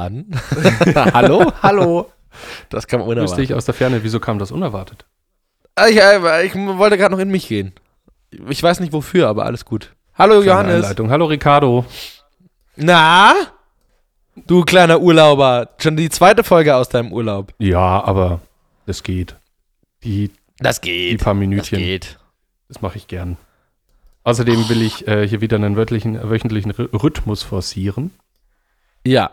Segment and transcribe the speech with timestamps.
[0.00, 0.26] Han.
[1.14, 1.52] hallo?
[1.62, 2.10] Hallo?
[2.68, 3.38] Das kam unerwartet.
[3.38, 4.02] dich aus der Ferne.
[4.02, 5.04] Wieso kam das unerwartet?
[5.74, 7.72] Ah, Ich, äh, ich wollte gerade noch in mich gehen.
[8.48, 9.92] Ich weiß nicht wofür, aber alles gut.
[10.16, 10.74] Hallo Kleine Johannes.
[10.84, 11.10] Einleitung.
[11.10, 11.84] Hallo Ricardo.
[12.76, 13.34] Na?
[14.46, 15.70] Du kleiner Urlauber.
[15.78, 17.52] Schon die zweite Folge aus deinem Urlaub.
[17.58, 18.40] Ja, aber
[18.86, 19.36] das geht.
[20.04, 21.22] Die, Das die geht.
[21.24, 22.18] paar Minütchen, das, geht.
[22.80, 23.36] mache ich gern.
[24.22, 28.12] Außerdem will ich äh, hier wieder einen wöchentlichen, wöchentlichen Rhy- Rhythmus forcieren.
[29.04, 29.30] Ja.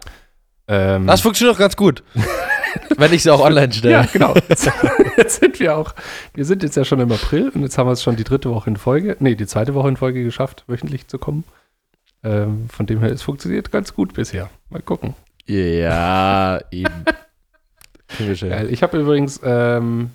[0.67, 2.03] Ähm, Das funktioniert doch ganz gut.
[2.97, 3.93] Wenn ich sie auch online stelle.
[3.93, 4.35] Ja, genau.
[4.49, 4.69] Jetzt,
[5.17, 5.93] jetzt sind wir auch,
[6.33, 8.49] wir sind jetzt ja schon im April und jetzt haben wir es schon die dritte
[8.49, 11.43] Woche in Folge, nee, die zweite Woche in Folge geschafft, wöchentlich zu kommen.
[12.23, 14.49] Ähm, von dem her, es funktioniert ganz gut bisher.
[14.69, 15.15] Mal gucken.
[15.45, 17.05] Ja, eben.
[18.17, 18.69] Geil.
[18.71, 20.11] Ich habe übrigens ähm,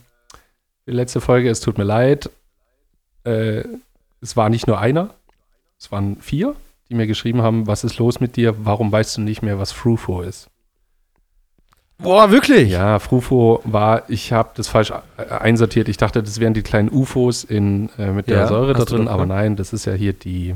[0.87, 2.31] die letzte Folge, es tut mir leid,
[3.25, 3.63] äh,
[4.21, 5.11] es war nicht nur einer,
[5.79, 6.57] es waren vier,
[6.93, 9.73] die mir geschrieben haben, was ist los mit dir, warum weißt du nicht mehr, was
[9.73, 10.49] Frufo ist?
[11.99, 12.71] Boah, wirklich?
[12.71, 15.89] Ja, Frufo war, ich habe das falsch äh, einsortiert.
[15.89, 19.09] Ich dachte, das wären die kleinen UFOs in, äh, mit der Ja, Säure da drin,
[19.09, 20.55] aber nein, das ist ja hier die,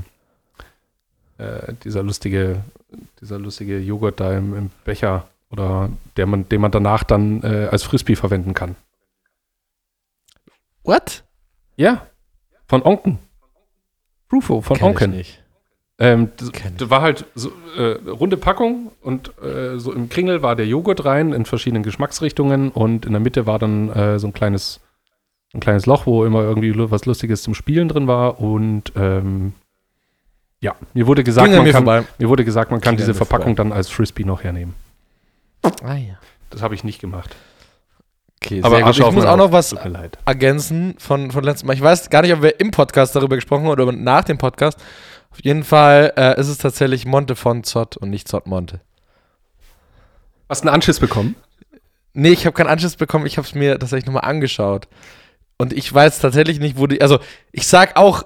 [1.39, 2.63] äh, dieser lustige,
[3.21, 7.69] dieser lustige Joghurt da im, im Becher oder der man, den man danach dann äh,
[7.71, 8.75] als Frisbee verwenden kann.
[10.83, 11.23] What?
[11.77, 12.07] Ja,
[12.67, 13.19] von Onken.
[14.29, 15.11] Frufo von Kenn ich Onken.
[15.13, 15.43] nicht.
[15.99, 20.55] Ähm, das, das war halt so äh, runde Packung und äh, so im Kringel war
[20.55, 24.35] der Joghurt rein in verschiedenen Geschmacksrichtungen und in der Mitte war dann äh, so ein
[24.35, 24.81] kleines,
[25.55, 29.55] ein kleines Loch, wo immer irgendwie was Lustiges zum Spielen drin war und ähm,
[30.61, 32.07] ja, mir wurde gesagt, man mir kann, vorbei.
[32.19, 34.75] mir wurde gesagt, man kann an diese Verpackung dann als Frisbee noch hernehmen.
[35.83, 36.19] Ah, ja.
[36.51, 37.35] Das habe ich nicht gemacht.
[38.43, 38.85] Okay, Aber.
[38.85, 39.75] Asche Ich muss auch noch was
[40.25, 41.75] ergänzen von, von letztem Mal.
[41.75, 44.79] Ich weiß gar nicht, ob wir im Podcast darüber gesprochen haben oder nach dem Podcast.
[45.37, 48.81] Auf jeden Fall äh, ist es tatsächlich Monte von Zott und nicht Zott Monte.
[50.49, 51.37] Hast du einen Anschiss bekommen?
[52.15, 53.27] Nee, ich habe keinen Anschluss bekommen.
[53.27, 54.89] Ich habe es mir tatsächlich nochmal angeschaut.
[55.59, 57.03] Und ich weiß tatsächlich nicht, wo die.
[57.03, 57.19] Also,
[57.53, 58.25] ich sag auch.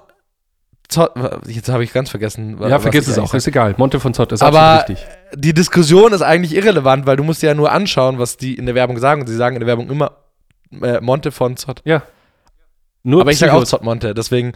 [0.87, 1.11] Zott,
[1.47, 2.57] jetzt habe ich ganz vergessen.
[2.61, 3.23] ja, vergiss es auch.
[3.23, 3.75] eigentlich Ist egal.
[3.77, 5.15] Monte von Zott ist Aber absolut richtig.
[5.35, 8.65] die Diskussion ist eigentlich irrelevant, weil du musst dir ja nur anschauen, was die in
[8.65, 9.21] der Werbung sagen.
[9.21, 10.17] Und sie sagen in der Werbung immer
[10.81, 11.81] äh, Monte von Zott.
[11.83, 12.03] Ja.
[13.03, 13.69] Nur Aber ich sage auch Psychos.
[13.69, 14.53] Zott Monte, deswegen,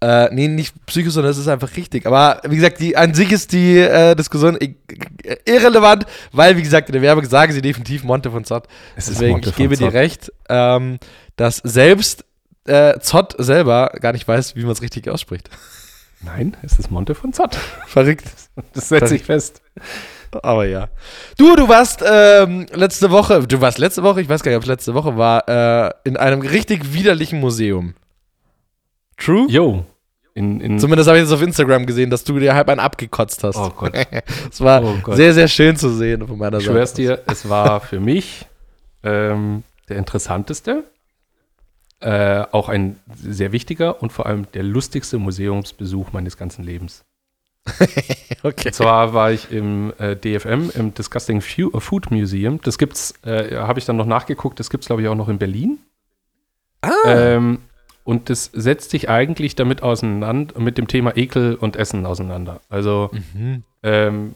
[0.00, 2.06] äh, nee, nicht Psycho, sondern es ist einfach richtig.
[2.06, 4.56] Aber wie gesagt, die, an sich ist die äh, Diskussion
[5.44, 8.68] irrelevant, weil, wie gesagt, in der Werbung sagen sie definitiv Monte von Zott.
[8.94, 10.98] Es Deswegen, ich gebe dir recht, ähm,
[11.34, 12.24] dass selbst
[12.66, 15.50] äh, Zott selber gar nicht weiß, wie man es richtig ausspricht.
[16.20, 17.56] Nein, es ist Monte von Zott.
[17.86, 18.26] Verrückt.
[18.74, 19.62] Das setze ich fest.
[20.42, 20.88] Aber ja.
[21.36, 24.62] Du, du warst ähm, letzte Woche, du warst letzte Woche, ich weiß gar nicht, ob
[24.64, 27.94] es letzte Woche war, äh, in einem richtig widerlichen Museum.
[29.16, 29.46] True?
[29.48, 29.84] Yo.
[30.34, 33.42] In, in, Zumindest habe ich das auf Instagram gesehen, dass du dir halb einen abgekotzt
[33.42, 33.56] hast.
[33.56, 33.92] oh Gott.
[34.52, 35.16] Es war Oh Gott.
[35.16, 36.76] sehr, sehr schön zu sehen von meiner Ich Seite.
[36.76, 38.46] schwör's dir, es war für mich
[39.02, 40.84] ähm, der interessanteste,
[42.00, 47.04] äh, auch ein sehr wichtiger und vor allem der lustigste Museumsbesuch meines ganzen Lebens.
[48.44, 48.68] Okay.
[48.68, 52.60] Und zwar war ich im äh, DFM, im Disgusting äh, Food Museum.
[52.62, 55.38] Das gibt's, äh, habe ich dann noch nachgeguckt, das gibt's glaube ich auch noch in
[55.38, 55.78] Berlin.
[56.82, 57.58] Ah, Ähm,
[58.04, 62.60] und das setzt sich eigentlich damit auseinander, mit dem Thema Ekel und Essen auseinander.
[62.70, 63.64] Also mhm.
[63.82, 64.32] ähm,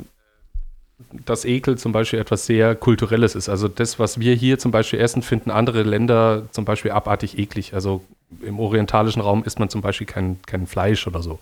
[1.25, 3.49] dass Ekel zum Beispiel etwas sehr Kulturelles ist.
[3.49, 7.75] Also das, was wir hier zum Beispiel essen, finden andere Länder zum Beispiel abartig eklig.
[7.75, 8.03] Also
[8.43, 11.39] im orientalischen Raum isst man zum Beispiel kein, kein Fleisch oder so.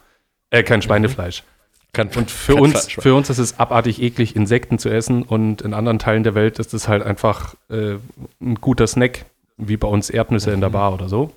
[0.51, 1.43] Äh, kein Schweinefleisch.
[1.93, 5.75] Kann, Und für uns, für uns ist es abartig eklig, Insekten zu essen und in
[5.75, 7.97] anderen Teilen der Welt ist es halt einfach äh,
[8.41, 9.25] ein guter Snack,
[9.57, 10.75] wie bei uns Erdnüsse in der Mhm.
[10.75, 11.33] Bar oder so.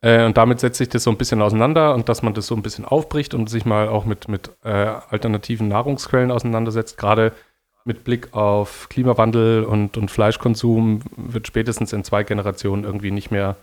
[0.00, 2.54] Äh, und damit setzt sich das so ein bisschen auseinander und dass man das so
[2.54, 6.96] ein bisschen aufbricht und sich mal auch mit, mit äh, alternativen Nahrungsquellen auseinandersetzt.
[6.96, 7.32] Gerade
[7.84, 13.56] mit Blick auf Klimawandel und, und Fleischkonsum wird spätestens in zwei Generationen irgendwie nicht mehr,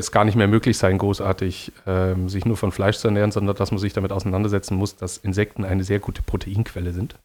[0.00, 3.56] es gar nicht mehr möglich sein, großartig ähm, sich nur von Fleisch zu ernähren, sondern
[3.56, 7.16] dass man sich damit auseinandersetzen muss, dass Insekten eine sehr gute Proteinquelle sind.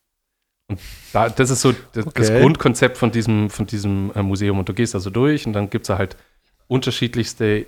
[0.70, 0.80] Und
[1.14, 2.42] da, das ist so das, das Okay.
[2.42, 4.60] Grundkonzept von diesem, von diesem äh, Museum.
[4.60, 6.16] Und du gehst also durch und dann gibt es da halt
[6.68, 7.66] unterschiedlichste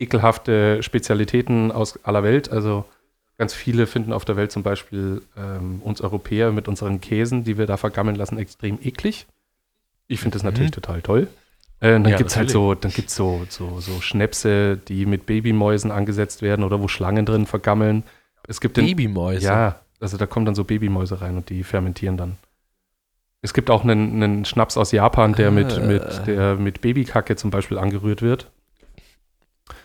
[0.00, 2.50] ekelhafte Spezialitäten aus aller Welt.
[2.50, 2.84] Also
[3.38, 7.56] ganz viele finden auf der Welt zum Beispiel ähm, uns Europäer mit unseren Käsen, die
[7.58, 9.26] wir da vergammeln lassen, extrem eklig.
[10.08, 10.48] Ich finde das Mhm.
[10.48, 11.28] natürlich total toll.
[11.82, 15.26] Äh, dann Ja, gibt es halt so, dann gibt's so, so, so Schnäpse, die mit
[15.26, 18.04] Babymäusen angesetzt werden oder wo Schlangen drin vergammeln.
[18.46, 19.44] Es gibt den, Babymäuse.
[19.44, 22.36] ja, also da kommen dann so Babymäuse rein und die fermentieren dann.
[23.44, 25.80] Es gibt auch einen, einen Schnaps aus Japan, der mit, Ah.
[25.80, 28.48] mit, der mit Babykacke zum Beispiel angerührt wird.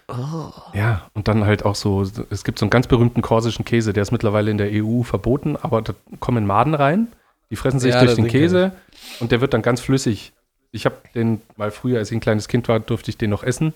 [0.08, 0.52] Oh.
[0.74, 4.04] Ja, und dann halt auch so, es gibt so einen ganz berühmten korsischen Käse, der
[4.04, 7.08] ist mittlerweile in der EU verboten, aber da kommen Maden rein,
[7.50, 8.72] Die fressen sich Ja, durch den Käse
[9.20, 10.34] und der wird dann ganz flüssig.
[10.72, 13.44] Ich habe den mal früher, als ich ein kleines Kind war, durfte ich den noch
[13.44, 13.74] essen.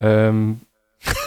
[0.00, 0.60] Ähm,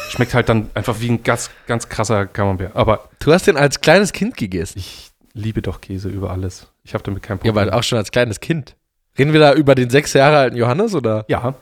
[0.10, 2.76] schmeckt halt dann einfach wie ein ganz, ganz krasser Camembert.
[2.76, 4.80] Aber Du hast den als kleines Kind gegessen.
[4.80, 6.68] ich liebe doch Käse über alles.
[6.84, 7.70] Ich habe damit kein Ja, Problem.
[7.70, 8.76] aber auch schon als kleines Kind.
[9.18, 11.26] Reden wir da über den sechs Jahre alten Johannes oder?
[11.28, 11.56] Ja.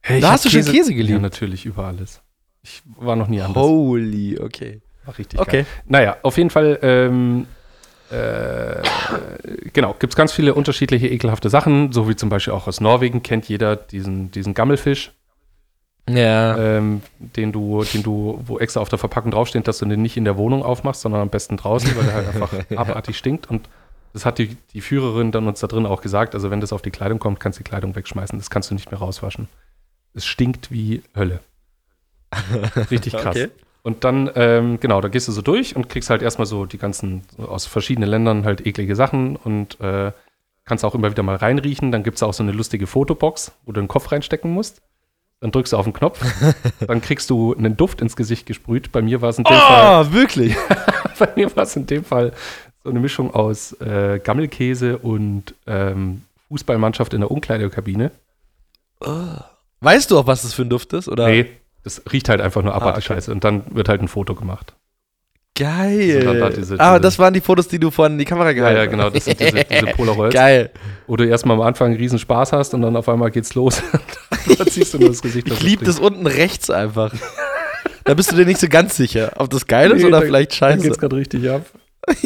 [0.00, 1.10] Hey, Da hast du schon Käse geliebt?
[1.10, 2.20] Ja, natürlich, über alles.
[2.62, 3.62] Ich war noch nie anders.
[3.62, 4.80] Holy, okay.
[5.04, 5.62] War richtig Okay.
[5.62, 5.66] geil.
[5.86, 7.46] Naja, auf jeden Fall, ähm,
[8.10, 8.82] äh,
[9.72, 13.22] genau, gibt es ganz viele unterschiedliche ekelhafte Sachen, so wie zum Beispiel auch aus Norwegen
[13.22, 15.12] kennt jeder diesen, diesen Gammelfisch,
[16.08, 16.56] Ja.
[16.56, 20.16] ähm, den du, den du, wo extra auf der Verpackung draufsteht, dass du den nicht
[20.16, 23.50] in der Wohnung aufmachst, sondern am besten draußen, weil der halt einfach abartig stinkt.
[23.50, 23.68] Und
[24.14, 26.34] das hat die, die Führerin dann uns da drin auch gesagt.
[26.34, 28.38] Also wenn das auf die Kleidung kommt, kannst du die Kleidung wegschmeißen.
[28.38, 29.48] Das kannst du nicht mehr rauswaschen.
[30.14, 31.40] Es stinkt wie Hölle.
[32.90, 33.36] Richtig krass.
[33.36, 33.48] Okay.
[33.88, 36.76] Und dann, ähm, genau, da gehst du so durch und kriegst halt erstmal so die
[36.76, 40.12] ganzen, aus verschiedenen Ländern halt eklige Sachen und äh,
[40.66, 41.90] kannst auch immer wieder mal reinriechen.
[41.90, 44.82] Dann gibt es auch so eine lustige Fotobox, wo du den Kopf reinstecken musst.
[45.40, 46.20] Dann drückst du auf den Knopf,
[46.86, 48.92] dann kriegst du einen Duft ins Gesicht gesprüht.
[48.92, 50.54] Bei mir war es in dem Fall, Oh, wirklich?
[51.18, 52.34] bei mir war es in dem Fall
[52.84, 58.10] so eine Mischung aus äh, Gammelkäse und ähm, Fußballmannschaft in der Umkleidekabine.
[59.80, 61.08] Weißt du auch, was das für ein Duft ist?
[61.08, 61.28] Oder?
[61.28, 61.46] Nee,
[61.96, 63.14] das riecht halt einfach nur abartig okay.
[63.14, 63.32] scheiße.
[63.32, 64.74] Und dann wird halt ein Foto gemacht.
[65.56, 66.20] Geil.
[66.20, 68.24] So, dann da diese- ah, diese- das waren die Fotos, die du vorhin in die
[68.24, 68.90] Kamera Ja, gehalten ja, hast.
[68.90, 70.34] genau, das sind diese, diese Polaroids.
[70.34, 70.70] Geil.
[71.06, 73.82] Wo du erstmal am Anfang einen riesen Spaß hast und dann auf einmal geht's los.
[74.58, 75.48] dann ziehst du nur das Gesicht.
[75.48, 77.12] Ich liebe das unten rechts einfach.
[78.04, 80.26] da bist du dir nicht so ganz sicher, ob das geil ist Nee, oder da-
[80.26, 80.82] vielleicht Da scheiße.
[80.82, 81.62] geht's gerade richtig ab.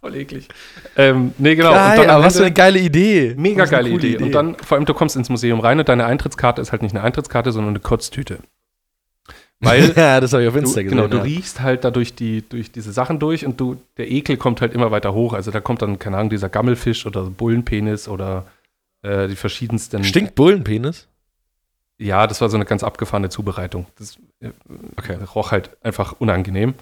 [0.00, 0.48] Voll eklig.
[0.96, 1.72] Ähm, nee, genau.
[1.72, 3.34] Geil, aber was für eine geile Idee.
[3.36, 4.22] Mega geile coole Idee.
[4.24, 6.94] Und dann, vor allem, du kommst ins Museum rein und deine Eintrittskarte ist halt nicht
[6.94, 8.38] eine Eintrittskarte, sondern eine Kotztüte.
[9.60, 10.96] Weil ja, das habe ich auf du, Insta gesehen.
[10.96, 11.22] genau, du ja.
[11.22, 14.90] riechst halt dadurch die, durch diese Sachen durch und du, der Ekel kommt halt immer
[14.90, 15.32] weiter hoch.
[15.32, 18.46] Also da kommt dann, keine Ahnung, dieser Gammelfisch oder Bullenpenis oder
[19.02, 20.04] äh, die verschiedensten.
[20.04, 21.08] Stinkt Bullenpenis?
[21.98, 23.86] Ja, das war so eine ganz abgefahrene Zubereitung.
[23.98, 24.50] Das äh,
[24.96, 25.16] Okay.
[25.34, 26.74] roch halt einfach unangenehm.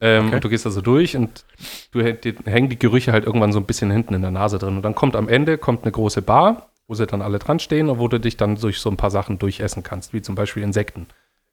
[0.00, 0.34] Ähm, Okay.
[0.36, 1.44] Und du gehst da so durch und
[1.92, 4.76] du hängen die Gerüche halt irgendwann so ein bisschen hinten in der Nase drin.
[4.76, 7.88] Und dann kommt am Ende kommt eine große Bar, wo sie dann alle dran stehen
[7.90, 10.62] und wo du dich dann durch so ein paar Sachen durchessen kannst, wie zum Beispiel
[10.62, 11.06] Insekten.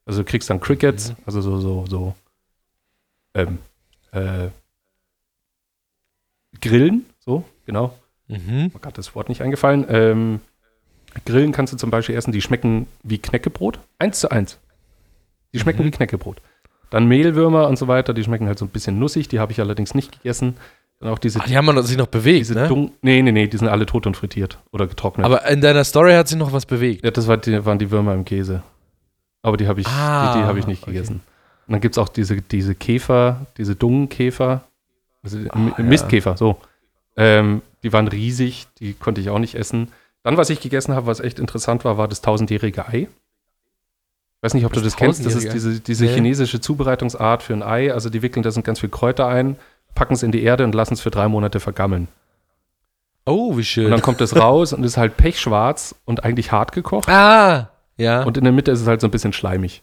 [0.06, 1.16] Also du kriegst dann Crickets, Mhm.
[1.26, 2.16] also so, so, so
[3.34, 3.58] ähm,
[4.12, 4.50] äh,
[6.62, 7.98] Grillen, so, genau.
[8.28, 8.72] Mhm.
[8.74, 9.86] Mir gerade das Wort nicht eingefallen.
[9.90, 10.40] Ähm,
[11.26, 13.80] Grillen kannst du zum Beispiel essen, die schmecken wie Knäckebrot.
[14.00, 14.60] Eins zu eins.
[15.54, 15.88] Die schmecken Mhm.
[15.88, 16.42] wie Knäckebrot.
[16.96, 19.60] Dann Mehlwürmer und so weiter, die schmecken halt so ein bisschen nussig, die habe ich
[19.60, 20.56] allerdings nicht gegessen.
[21.02, 22.68] Dann auch diese, Ach, die haben sich noch bewegt, diese ne?
[22.70, 25.26] dun- Nee, nee, nee, die sind alle tot und frittiert oder getrocknet.
[25.26, 27.04] Aber in deiner Story hat sich noch was bewegt.
[27.04, 28.64] ja, das war die, waren die Würmer im Käse.
[29.42, 30.94] Aber die habe ich, Ah, die, die habe ich nicht okay.
[30.94, 31.16] gegessen.
[31.68, 34.62] Und dann gibt es auch diese, diese Käfer, diese Dungenkäfer,
[35.22, 35.84] also Ah, ja.
[35.84, 36.56] Mistkäfer, so.
[37.18, 39.90] Ähm, die waren riesig, die konnte ich auch nicht essen.
[40.24, 43.10] Dann, was ich gegessen habe, was echt interessant war, war das tausendjährige Ei.
[44.46, 45.26] Ich weiß nicht, ob du Das das kennst.
[45.26, 47.92] Das ist diese, diese chinesische Zubereitungsart für ein Ei.
[47.92, 49.56] Also die wickeln da sind ganz viel Kräuter ein,
[49.96, 52.08] packen es in die Erde und lassen es für drei Monate vergammeln.
[53.26, 53.86] Oh, wie schön.
[53.86, 57.10] Und dann kommt es raus und ist halt pechschwarz und eigentlich hart gekocht.
[57.10, 58.22] ah, ja.
[58.24, 59.82] Und in der Mitte ist es halt so ein bisschen schleimig.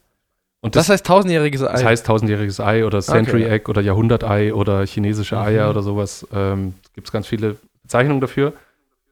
[0.61, 1.73] Und das das, heißt tausendjähriges Ei.
[1.73, 3.55] das heißt tausendjähriges Ei oder Century Okay.
[3.55, 5.71] Egg oder Jahrhundertei oder chinesische Eier Mhm.
[5.71, 6.25] oder sowas.
[6.33, 8.53] Ähm, Gibt es ganz viele Bezeichnungen dafür.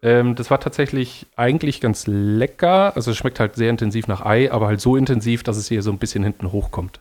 [0.02, 2.96] Ähm, das war tatsächlich eigentlich ganz lecker.
[2.96, 5.82] Also es schmeckt halt sehr intensiv nach Ei, aber halt so intensiv, dass es hier
[5.82, 7.00] so ein bisschen hinten hochkommt.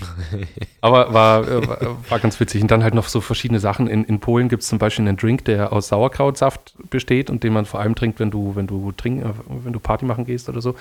[0.80, 2.62] aber war, äh, war, ganz witzig.
[2.62, 3.88] Und dann halt noch so verschiedene Sachen.
[3.88, 7.52] In, in Polen gibt es zum Beispiel einen Drink, der aus Sauerkrautsaft besteht und den
[7.52, 9.30] man vor allem trinkt, wenn du, wenn du trink, äh,
[9.64, 10.74] wenn du Party machen gehst oder so.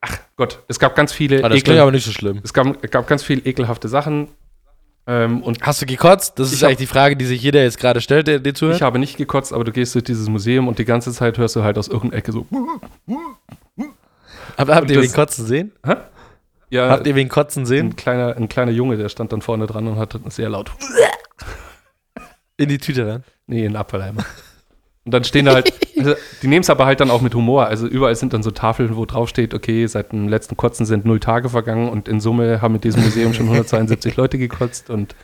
[0.00, 2.40] Ach Gott, es gab ganz viele ah, das Ekel- klingt aber nicht so schlimm.
[2.42, 4.28] es gab, gab ganz viel ekelhafte Sachen.
[5.06, 6.38] Ähm, und Hast du gekotzt?
[6.38, 8.76] Das ist hab- eigentlich die Frage, die sich jeder jetzt gerade stellt, der dir zuhört.
[8.76, 11.56] ich habe nicht gekotzt, aber du gehst durch dieses Museum und die ganze Zeit hörst
[11.56, 12.46] du halt aus irgendeiner Ecke so.
[14.56, 15.72] Aber habt ihr das- wen kotzen sehen?
[16.72, 17.88] Ja, Habt ihr wen kotzen sehen?
[17.88, 20.70] ein kleiner, ein kleiner Junge, der stand dann vorne dran und hat sehr laut.
[22.56, 23.24] In die Tüte rein?
[23.46, 24.24] Nee, in den Abfalleimer.
[25.04, 27.66] Und dann stehen da halt, also, die nehmen es aber halt dann auch mit Humor.
[27.66, 31.04] Also überall sind dann so Tafeln, wo drauf steht, okay, seit dem letzten Kotzen sind
[31.04, 35.14] null Tage vergangen und in Summe haben mit diesem Museum schon 172 Leute gekotzt und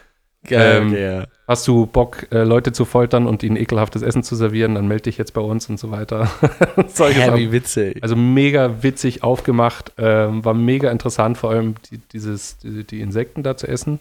[0.48, 1.26] Geil, Ähm, okay, ja.
[1.48, 5.04] hast du Bock, äh, Leute zu foltern und ihnen ekelhaftes Essen zu servieren, dann melde
[5.04, 6.30] dich jetzt bei uns und so weiter.
[6.88, 7.36] Sachen.
[7.36, 8.02] wie witzig.
[8.02, 13.42] Also mega witzig aufgemacht, ähm, war mega interessant, vor allem die, dieses, die, die Insekten
[13.42, 13.98] da zu essen.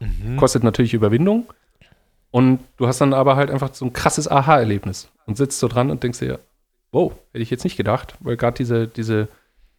[0.00, 0.36] Mhm.
[0.36, 1.46] Kostet natürlich Überwindung.
[2.36, 5.90] Und du hast dann aber halt einfach so ein krasses Aha-Erlebnis und sitzt so dran
[5.90, 6.38] und denkst dir,
[6.92, 9.28] wow, hätte ich jetzt nicht gedacht, weil gerade diese, diese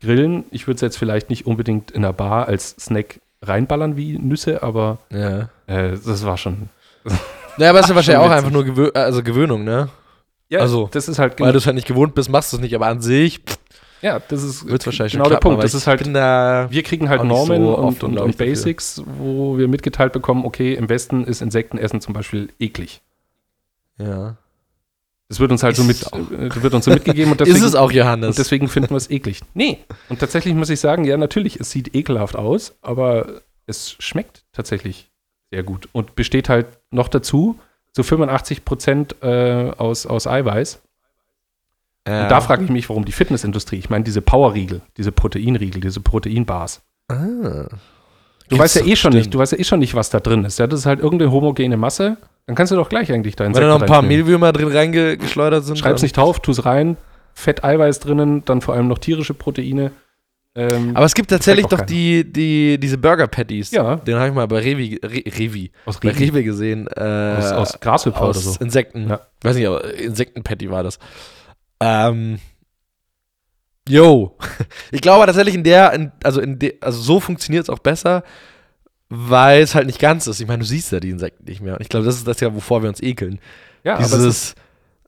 [0.01, 4.17] Grillen, ich würde es jetzt vielleicht nicht unbedingt in einer Bar als Snack reinballern wie
[4.17, 5.49] Nüsse, aber Ja.
[5.67, 6.69] äh, das war schon,
[7.59, 9.89] Ja, aber es ist wahrscheinlich auch einfach nur Gewö also Gewöhnung, ne?
[10.49, 12.61] Ja, Also, das ist halt Weil du es halt nicht gewohnt bist, machst du es
[12.61, 13.39] nicht, aber an sich
[14.01, 15.63] ja, das ist es wahrscheinlich genau schon der klappen, Punkt.
[15.63, 18.47] Das ist halt da Wir kriegen halt Normen so und, und, und ich, dafür.
[18.47, 23.01] Basics, wo wir mitgeteilt bekommen, okay, im Westen ist Insektenessen zum Beispiel eklig.
[23.97, 24.37] ja.
[25.29, 27.63] Das wird uns halt so mit, es äh, wird uns so mitgegeben und deswegen, ist
[27.63, 28.29] es auch, Johannes?
[28.29, 29.41] und deswegen finden wir es eklig.
[29.53, 29.79] Nee.
[30.07, 35.11] Und tatsächlich muss ich sagen, ja, natürlich, es sieht ekelhaft aus, aber es schmeckt tatsächlich
[35.51, 37.59] sehr gut und besteht halt noch dazu
[37.91, 40.81] zu 85 Prozent äh, aus, aus Eiweiß.
[42.07, 42.23] Ja.
[42.23, 46.01] Und da frage ich mich, warum die Fitnessindustrie, ich meine, diese Powerriegel, diese Proteinriegel, diese
[46.01, 46.81] Proteinbars.
[47.09, 47.67] ah.
[48.49, 49.15] Du Gibt's weißt ja eh schon bestimmt.
[49.15, 50.57] nicht, du weißt ja eh schon nicht, was da drin ist.
[50.57, 52.15] Ja, das ist halt irgendeine homogene Masse.
[52.45, 55.65] Dann kannst du doch gleich eigentlich deinen Wenn da noch ein paar Mehlwürmer drin reingeschleudert
[55.65, 55.77] sind.
[55.77, 56.95] Schreib's nicht drauf, tu's rein.
[57.33, 59.91] Fett, Eiweiß drinnen, dann vor allem noch tierische Proteine.
[60.55, 63.71] Ähm, Aber es gibt tatsächlich doch die, die, diese Burger Patties.
[63.71, 63.97] Ja.
[63.97, 66.87] Den habe ich mal bei Revi, Re, Revi, aus, bei Rewe, gesehen.
[66.95, 68.63] Äh, aus, aus Grashüpfer oder aus so.
[68.63, 69.09] Insekten.
[69.09, 69.19] Ja.
[69.43, 70.97] Weiß nicht, aber Insektenpatty war das.
[71.79, 72.39] Ähm.
[73.87, 74.37] Yo.
[74.91, 78.23] Ich glaube tatsächlich in der, in, also in de, also so funktioniert es auch besser,
[79.09, 80.39] weil es halt nicht ganz ist.
[80.39, 81.73] Ich meine, du siehst ja die Insekten nicht mehr.
[81.73, 83.39] Und ich glaube, das ist das ja, wovor wir uns ekeln.
[83.83, 84.55] Ja, aber es ist, Dieses.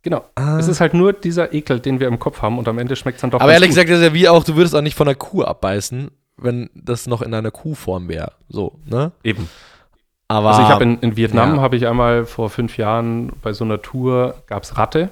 [0.02, 0.26] genau.
[0.36, 0.58] ah.
[0.58, 3.22] Es ist halt nur dieser Ekel, den wir im Kopf haben und am Ende schmeckt's
[3.22, 3.76] dann doch aber ehrlich gut.
[3.76, 6.70] gesagt, das ist ja wie auch, du würdest auch nicht von einer Kuh abbeißen, wenn
[6.76, 8.34] das noch in einer Kuhform wäre.
[8.50, 9.12] So, ne?
[9.24, 9.50] Eben.
[10.28, 10.50] Aber.
[10.50, 11.62] Also ich habe in, in Vietnam ja.
[11.62, 15.10] habe ich einmal vor fünf Jahren bei so einer Tour gab's Ratte.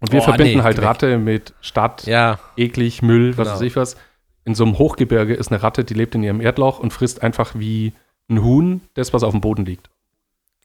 [0.00, 0.84] Und wir Oh, verbinden nee, halt weg.
[0.84, 2.38] Ratte mit Stadt, Ja.
[2.56, 3.54] eklig, Müll, was Genau.
[3.56, 3.96] weiß ich was.
[4.44, 7.52] In so einem Hochgebirge ist eine Ratte, die lebt in ihrem Erdloch und frisst einfach
[7.54, 7.92] wie
[8.30, 9.90] ein Huhn das, was auf dem Boden liegt.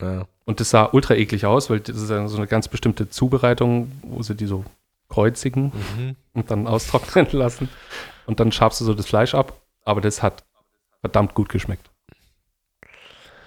[0.00, 0.24] ja.
[0.46, 3.90] Und das sah ultra eklig aus, weil das ist ja so eine ganz bestimmte Zubereitung,
[4.02, 4.64] wo sie die so
[5.08, 6.14] kreuzigen Mhm.
[6.34, 7.68] und dann austrocknen lassen.
[8.26, 9.60] Und dann schabst du so das Fleisch ab.
[9.84, 10.44] Aber das hat
[11.00, 11.90] verdammt gut geschmeckt.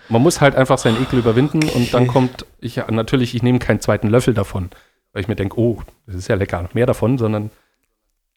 [0.10, 2.12] Man muss halt einfach seinen Ekel überwinden und dann Okay.
[2.12, 4.70] kommt, ich natürlich, ich nehme keinen zweiten Löffel davon,
[5.14, 7.50] weil ich mir denke, oh, das ist ja lecker, mehr davon, sondern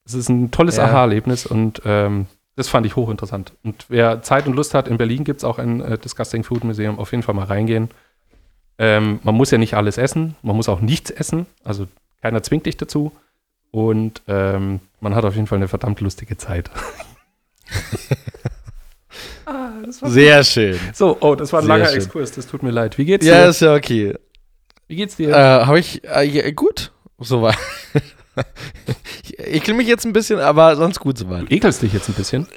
[0.05, 0.85] es ist ein tolles Ja.
[0.87, 2.27] Aha-Erlebnis und ähm,
[2.57, 3.53] das fand ich hochinteressant.
[3.65, 6.65] Und wer Zeit und Lust hat, in Berlin gibt es auch ein äh, Disgusting Food
[6.65, 7.91] Museum, auf jeden Fall mal reingehen.
[8.79, 11.87] Ähm, man muss ja nicht alles essen, man muss auch nichts essen, also
[12.21, 13.13] keiner zwingt dich dazu.
[13.71, 16.71] Und ähm, man hat auf jeden Fall eine verdammt lustige Zeit.
[19.47, 20.79] ah, das war Sehr schön.
[20.93, 21.97] so, oh, das war ein Sehr langer schön.
[21.97, 22.99] Exkurs, das tut mir leid.
[22.99, 23.51] Wie geht's Ja, dir?
[23.51, 24.15] ist ja okay.
[24.93, 25.35] Wie geht's Äh, dir?
[25.67, 26.05] habe ich.
[26.05, 26.93] Äh, ja, gut.
[27.19, 27.57] Soweit.
[29.23, 31.43] ich ekel mich jetzt ein bisschen, aber sonst gut soweit.
[31.49, 32.47] Du ekelst dich jetzt ein bisschen.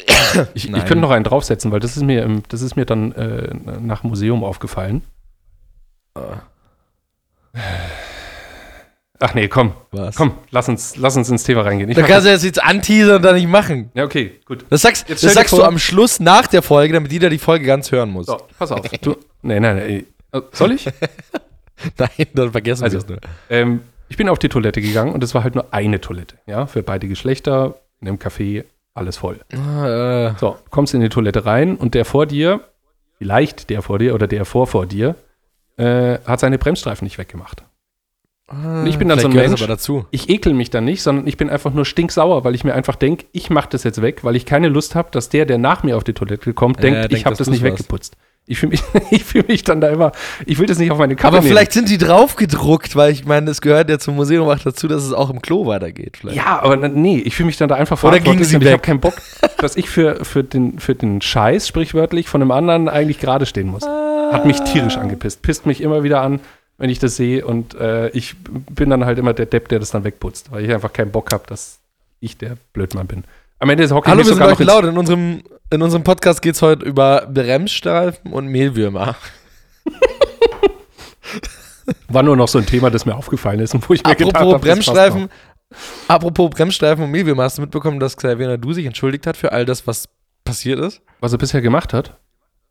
[0.53, 3.53] Ich, ich könnte noch einen draufsetzen, weil das ist mir, das ist mir dann äh,
[3.79, 5.01] nach dem Museum aufgefallen.
[9.19, 10.17] Ach nee, komm, Was?
[10.17, 11.89] komm, lass uns, lass uns ins Thema reingehen.
[11.89, 13.91] Ich Da kannst du jetzt jetzt anteasern und dann nicht machen.
[13.93, 14.65] das- ja, okay, gut.
[14.69, 17.93] Das sagst, das sagst du am Schluss nach der Folge, damit jeder die Folge ganz
[17.93, 18.25] hören muss.
[18.25, 18.85] So, pass auf.
[19.01, 20.05] Du, nee, nein, nein.
[20.33, 20.89] äh, Soll ich?
[21.97, 23.19] Nein, dann vergessen Also, wir es nur.
[23.49, 26.67] Ähm, ich bin auf die Toilette gegangen und es war halt nur eine Toilette, ja,
[26.67, 28.63] für beide Geschlechter, in einem Café,
[28.93, 29.39] alles voll.
[29.53, 32.61] Ah, äh, So, kommst in die Toilette rein und der vor dir,
[33.17, 35.15] vielleicht der vor dir oder der vor vor dir,
[35.77, 37.63] äh, hat seine Bremsstreifen nicht weggemacht.
[38.47, 40.05] ah, ich bin dann so ein Mensch- aber dazu.
[40.11, 42.95] Ich ekel mich dann nicht, sondern ich bin einfach nur stinksauer, weil ich mir einfach
[42.95, 45.83] denke, ich mache das jetzt weg, weil ich keine Lust habe, dass der, der nach
[45.83, 47.79] mir auf die Toilette kommt, denkt, denkt, ich habe das du's nicht warst.
[47.79, 48.15] weggeputzt.
[48.47, 50.11] Ich fühle mich, ich fühl mich dann da immer,
[50.45, 51.49] ich will das nicht auf meine Kappe Aber nehmen.
[51.49, 55.03] vielleicht sind die draufgedruckt, weil ich meine, es gehört ja zum Museum auch dazu, dass
[55.03, 56.17] es auch im Klo weitergeht.
[56.19, 56.37] Vielleicht.
[56.37, 58.73] Ja, aber nee, ich fühle mich dann da einfach Oder gingen sie und ich weg?
[58.73, 59.15] habe keinen Bock,
[59.57, 63.67] dass ich für, für, den, für den Scheiß, sprichwörtlich, von einem anderen eigentlich gerade stehen
[63.67, 63.83] muss.
[63.83, 65.41] Hat mich tierisch angepisst.
[65.41, 66.39] Pisst mich immer wieder an,
[66.77, 68.35] wenn ich das sehe und äh, ich
[68.69, 71.31] bin dann halt immer der Depp, der das dann wegputzt, weil ich einfach keinen Bock
[71.31, 71.79] habe, dass
[72.19, 73.23] ich der Blödmann bin.
[73.59, 74.83] Am Ende hocke ich Hallo, wir sind ins, laut.
[74.83, 75.41] In unserem,
[75.71, 79.15] in unserem Podcast geht es heute über Bremsstreifen und Mehlwürmer.
[82.07, 84.35] War nur noch so ein Thema, das mir aufgefallen ist und wo ich mir gedacht
[84.35, 85.29] Apropos habe, das passt Bremsstreifen.
[86.07, 89.65] Apropos Bremsstreifen und Mehlwürmer, hast du mitbekommen, dass Xavier Nadu sich entschuldigt hat für all
[89.65, 90.07] das, was
[90.43, 91.01] passiert ist?
[91.19, 92.17] Was er bisher gemacht hat?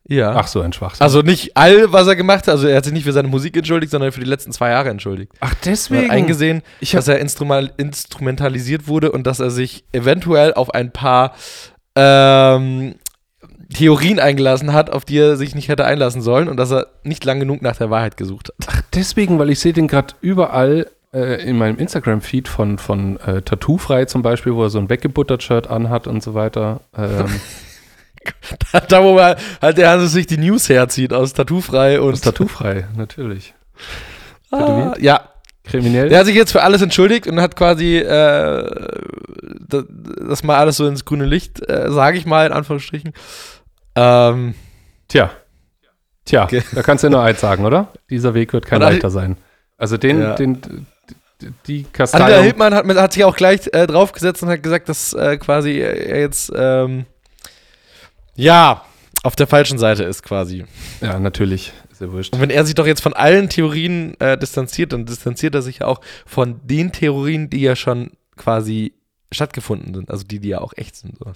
[0.07, 0.35] Ja.
[0.37, 1.03] Ach so, ein Schwachsinn.
[1.03, 3.57] Also nicht all, was er gemacht hat, also er hat sich nicht für seine Musik
[3.57, 5.33] entschuldigt, sondern für die letzten zwei Jahre entschuldigt.
[5.41, 6.11] Ach, Er hat deswegen.
[6.11, 11.35] eingesehen, dass er instrumentalisiert wurde und dass er sich eventuell auf ein paar
[11.97, 12.95] ähm,
[13.73, 17.25] Theorien eingelassen hat, auf die er sich nicht hätte einlassen sollen und dass er nicht
[17.25, 18.69] lang genug nach der Wahrheit gesucht hat.
[18.69, 23.43] Ach, deswegen, weil ich sehe den gerade überall äh, in meinem Instagram-Feed von, von äh,
[23.43, 26.81] Tattoofrei zum Beispiel, wo er so ein weggebuttert Shirt anhat und so weiter.
[26.97, 27.27] Ähm,
[28.89, 32.87] da, wo er halt der Hannes sich die News herzieht aus Tattoofrei und das Tattoofrei,
[32.97, 33.55] natürlich.
[34.51, 35.29] ah, ja,
[35.65, 36.09] Kriminell.
[36.11, 39.01] Der hat sich jetzt für alles entschuldigt und hat quasi äh,
[39.67, 39.85] das,
[40.29, 43.13] das mal alles so ins grüne Licht, äh, sage ich mal in Anführungsstrichen.
[43.97, 44.55] Ähm,
[45.09, 45.31] Tja,
[46.25, 46.63] Tja, Okay.
[46.75, 47.89] da kannst du nur eins sagen, oder?
[48.11, 49.37] Dieser Weg wird kein Und leichter sein.
[49.77, 50.35] Also den, Ja.
[50.35, 50.87] den,
[51.67, 52.43] die Andrea Kasteiung.
[52.43, 56.21] Hildmann hat, hat sich auch gleich äh, draufgesetzt und hat gesagt, dass äh, quasi er
[56.21, 57.05] jetzt ähm,
[58.35, 58.83] ja
[59.23, 60.65] auf der falschen Seite ist quasi.
[61.01, 61.73] Ja, natürlich.
[61.95, 62.35] Ist ja wurscht.
[62.35, 65.79] Und wenn er sich doch jetzt von allen Theorien äh, distanziert, dann distanziert er sich
[65.79, 68.95] ja auch von den Theorien, die ja schon quasi
[69.31, 71.17] stattgefunden sind, also die, die ja auch echt sind.
[71.19, 71.31] So.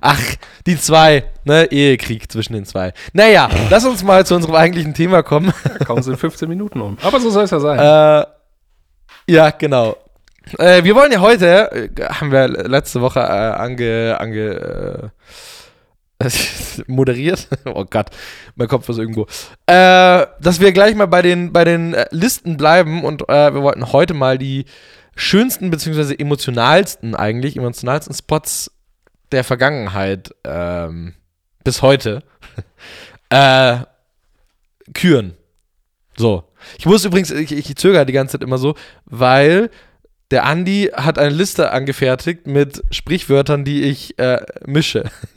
[0.00, 0.20] Ach,
[0.66, 2.92] die zwei, ne, Ehekrieg zwischen den zwei.
[3.12, 5.52] Naja, lass uns mal zu unserem eigentlichen Thema kommen.
[5.84, 6.96] Kaum sind 15 Minuten um.
[7.02, 7.78] Aber so soll es ja sein.
[7.80, 9.96] Äh, ja, genau.
[10.58, 15.08] Äh, wir wollen ja heute, äh, haben wir letzte Woche äh, ange, ange äh,
[16.86, 17.48] moderiert.
[17.64, 18.10] oh Gott,
[18.56, 19.26] mein Kopf ist irgendwo.
[19.66, 23.62] Äh, dass wir gleich mal bei den, bei den äh, Listen bleiben und äh, wir
[23.62, 24.64] wollten heute mal die
[25.16, 28.70] schönsten beziehungsweise emotionalsten eigentlich, emotionalsten Spots
[29.32, 31.14] der Vergangenheit ähm,
[31.62, 32.22] bis heute
[33.30, 33.78] äh,
[34.92, 35.34] küren.
[36.16, 36.44] So.
[36.78, 39.70] Ich muss übrigens, ich, ich zögere die ganze Zeit immer so, weil
[40.30, 45.04] der Andi hat eine Liste angefertigt mit Sprichwörtern, die ich äh, mische.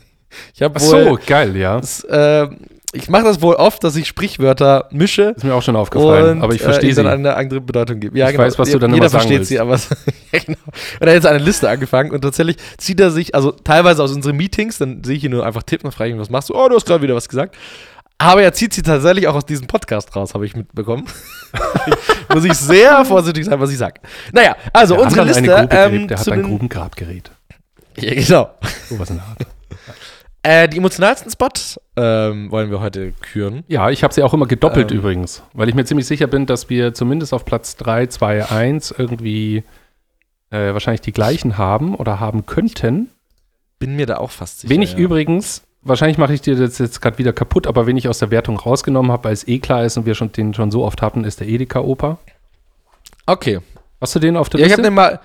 [0.54, 1.80] Ich habe wohl, so, geil, ja.
[1.80, 2.48] das, äh,
[2.94, 6.38] ich mache das wohl oft, dass ich Sprichwörter mische Ist mir auch schon aufgefallen.
[6.38, 7.04] und aber ich äh, verstehe ihnen sie.
[7.04, 8.18] dann eine andere Bedeutung gebe.
[8.18, 9.76] Ja, Ich weiß, was du dann Jeder immer sagen versteht sie, aber
[10.32, 10.58] ja, genau.
[10.66, 14.14] Und er hat jetzt eine Liste angefangen und tatsächlich zieht er sich, also teilweise aus
[14.14, 16.56] unseren Meetings, dann sehe ich ihn nur einfach tippen und frage ihn, was machst du?
[16.56, 17.56] Oh, du hast gerade wieder was gesagt.
[18.20, 21.06] Aber er zieht sie tatsächlich auch aus diesem Podcast raus, habe ich mitbekommen.
[22.34, 24.02] Muss ich sehr vorsichtig sein, was ich sage.
[24.32, 25.56] Naja, also Der unsere Liste.
[25.56, 27.32] eine Grube ähm, der hat ein Grubengrabgerät.
[27.98, 28.50] Ja, genau.
[28.90, 29.57] Sowas in der Art.
[30.44, 33.64] Äh, die emotionalsten Spots ähm, wollen wir heute küren.
[33.68, 35.00] Ja, ich habe sie auch immer gedoppelt Ähm.
[35.00, 38.92] übrigens, weil ich mir ziemlich sicher bin, dass wir zumindest auf Platz 3, 2, 1
[38.98, 39.64] irgendwie
[40.52, 43.10] äh, wahrscheinlich die gleichen haben oder haben könnten.
[43.80, 44.74] Bin mir da auch fast sicher.
[44.74, 45.00] Wen ich ja.
[45.00, 48.32] übrigens, wahrscheinlich mache ich dir das jetzt gerade wieder kaputt, aber wen ich aus der
[48.32, 51.02] Wertung rausgenommen habe, weil es eh klar ist und wir schon, den schon so oft
[51.02, 52.20] hatten, ist der Edeka-Oper.
[53.26, 53.60] Okay.
[54.00, 54.92] Hast du den auf der Ja, ich habe Liste?
[54.92, 55.20] den mal.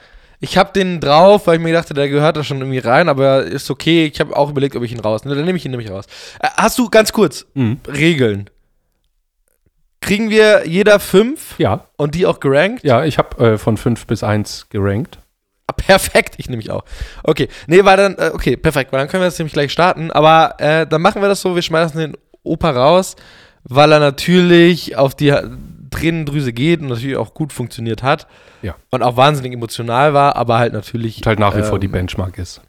[0.45, 3.45] Ich habe den drauf, weil ich mir dachte, der gehört da schon irgendwie rein, aber
[3.45, 4.07] ist okay.
[4.13, 5.25] Ich habe auch überlegt, ob ich ihn raus.
[5.25, 6.07] Ne, dann nehme ich ihn nämlich raus.
[6.41, 7.79] Äh, hast du ganz kurz Mhm.
[7.87, 8.51] Regeln?
[10.01, 12.83] Kriegen wir jeder fünf Ja, und die auch gerankt?
[12.83, 15.19] ja, ich habe äh, von 5 bis 1 gerankt.
[15.69, 16.83] Ah, perfekt, ich nehme mich auch.
[17.23, 20.11] Okay, nee, weil dann, äh, okay, perfekt, weil dann können wir das nämlich gleich starten.
[20.11, 23.15] Aber äh, dann machen wir das so, wir schmeißen den Opa raus,
[23.63, 25.33] weil er natürlich auf die
[25.93, 28.27] Tränendrüse geht und natürlich auch gut funktioniert hat.
[28.63, 28.75] Ja.
[28.91, 31.19] Und auch wahnsinnig emotional war, aber halt natürlich.
[31.19, 32.61] Und halt nach wie vor die ähm, Benchmark ist.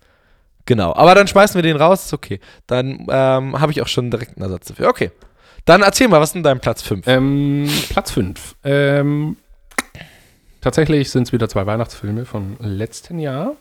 [0.66, 2.40] Genau, aber dann schmeißen wir den raus, ist okay.
[2.68, 4.88] Dann ähm, habe ich auch schon direkt einen Ersatz dafür.
[4.88, 5.12] Okay.
[5.66, 7.08] Dann erzähl mal, was ist denn dein Platz 5?
[7.08, 8.56] Ähm, Platz 5.
[8.64, 9.38] Ähm,
[10.62, 13.56] tatsächlich sind es wieder zwei Weihnachtsfilme von letzten Jahr.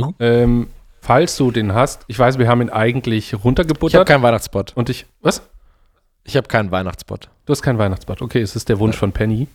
[0.00, 0.12] Uh.
[0.20, 0.68] Ähm,
[1.00, 4.06] falls du den hast, ich weiß, wir haben ihn eigentlich ich habe runtergebuttert.
[4.06, 4.72] keinen Weihnachtsspot.
[4.74, 5.42] und ich, was?
[6.24, 7.30] Ich habe keinen Weihnachtsspot.
[7.46, 8.22] Du hast keinen Weihnachtsbad.
[8.22, 9.48] Okay, es ist der Wunsch von Penny.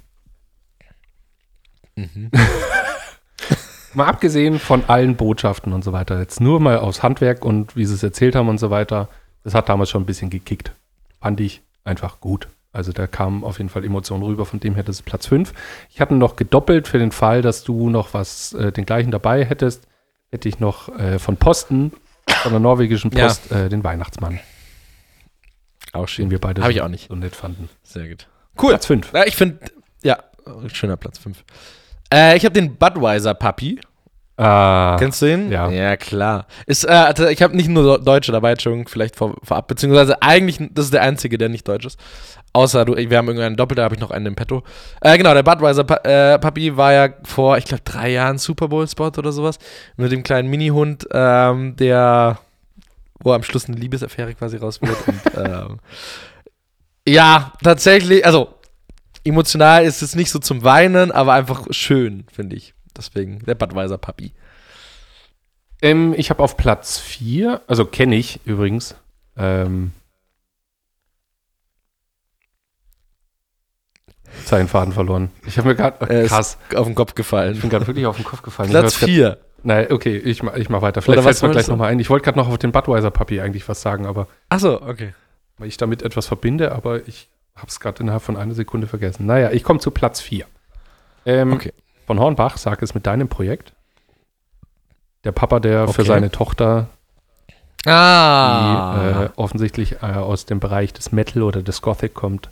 [1.95, 2.32] Mhm.
[3.93, 7.86] Mal abgesehen von allen Botschaften und so weiter, jetzt nur mal aufs Handwerk und wie
[7.86, 9.10] sie es erzählt haben und so weiter,
[9.43, 10.71] das hat damals schon ein bisschen gekickt.
[11.19, 12.47] Fand ich einfach gut.
[12.73, 15.51] Also da kamen auf jeden Fall Emotionen rüber, von dem her das ist Platz 5.
[15.89, 19.43] Ich hatte noch gedoppelt für den Fall, dass du noch was, äh, den gleichen dabei
[19.45, 19.88] hättest,
[20.30, 21.91] hätte ich noch äh, von Posten,
[22.27, 23.25] von der norwegischen Ja.
[23.27, 24.39] Post, äh, den Weihnachtsmann,
[25.97, 26.31] Auch den schön.
[26.31, 27.10] wir beide Habe so, ich auch nicht.
[27.10, 27.69] so nett fanden.
[27.83, 28.27] Sehr gut.
[28.62, 28.69] Cool.
[28.71, 29.12] Platz 5.
[29.13, 29.60] Ja, ich finde,
[30.03, 30.17] ja,
[30.73, 31.43] schöner Platz 5.
[32.13, 33.79] Äh, ich habe den Budweiser Puppy.
[34.39, 35.51] Ah, Kennst du den?
[35.51, 35.67] ja.
[35.69, 36.45] Ja, klar.
[36.67, 40.60] Ist, äh, also ich habe nicht nur Deutsche dabei, Entschuldigung, vielleicht vor, vorab, beziehungsweise eigentlich,
[40.73, 41.99] das ist der einzige, der nicht deutsch ist.
[42.53, 44.63] Außer du, wir haben irgendeinen Doppel, da habe ich noch einen im Petto.
[45.01, 49.12] Äh, genau, der Budweiser äh, Puppy war ja vor, ich glaube, drei Jahren Super Bowl-Spot
[49.17, 49.57] oder sowas.
[49.95, 52.38] Mit dem kleinen Mini-Hund, ähm, der,
[53.19, 55.08] wo am Schluss eine Liebesaffäre quasi raus wird.
[55.08, 55.80] und, ähm,
[57.08, 58.53] ja, tatsächlich, also
[59.23, 62.73] emotional ist es nicht so zum Weinen, aber einfach schön, finde ich.
[62.95, 64.34] Deswegen der Budweiser Puppy.
[65.82, 68.95] Ähm, ich habe auf Platz 4, also kenne ich übrigens,
[69.38, 69.91] ähm,
[74.45, 75.30] Zeilenfaden verloren.
[75.45, 77.60] Ich habe mir gerade, Er ist krass, auf den Kopf ich gefallen.
[77.60, 78.69] bin gerade wirklich auf den Kopf gefallen.
[78.69, 79.38] Platz Ich hör's grad- 4.
[79.63, 81.02] Nein, okay, ich mach, ich mach weiter.
[81.02, 82.00] Vielleicht fällt mir gleich nochmal ein.
[82.00, 85.13] Ich wollte gerade noch auf den Budweiser Puppy eigentlich was sagen, aber Achso, okay.
[85.58, 89.26] weil ich damit etwas verbinde, aber ich habe es gerade innerhalb von einer Sekunde vergessen.
[89.26, 90.46] Naja, ich komme zu Platz 4.
[91.26, 91.74] Ähm, Okay.
[92.06, 93.74] Von Hornbach, sag es mit deinem Projekt.
[95.26, 96.08] Der Papa, der für Okay.
[96.08, 96.88] seine Tochter
[97.86, 99.24] die Ah.
[99.26, 102.50] äh, offensichtlich äh, aus dem Bereich des Metal oder des Gothic kommt,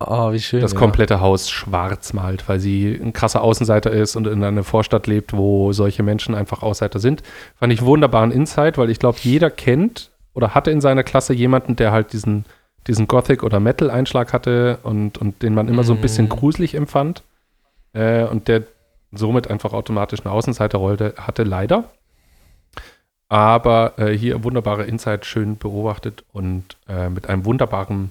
[0.00, 0.60] oh, wie schön.
[0.60, 0.78] das ja.
[0.78, 5.32] komplette Haus schwarz malt, weil sie ein krasser Außenseiter ist und in einer Vorstadt lebt,
[5.36, 7.22] wo solche Menschen einfach Außenseiter sind.
[7.56, 11.76] Fand ich wunderbaren Insight, weil ich glaube, jeder kennt oder hatte in seiner Klasse jemanden,
[11.76, 12.44] der halt diesen
[12.86, 16.30] diesen Gothic- oder Metal-Einschlag hatte und, und den man immer so ein bisschen Mm.
[16.30, 17.22] gruselig empfand.
[17.92, 18.64] Äh, und der
[19.12, 21.84] somit einfach automatisch eine Außenseiterrolle hatte, leider.
[23.28, 28.10] Aber äh, hier wunderbare Insight, schön beobachtet und äh, mit einem wunderbaren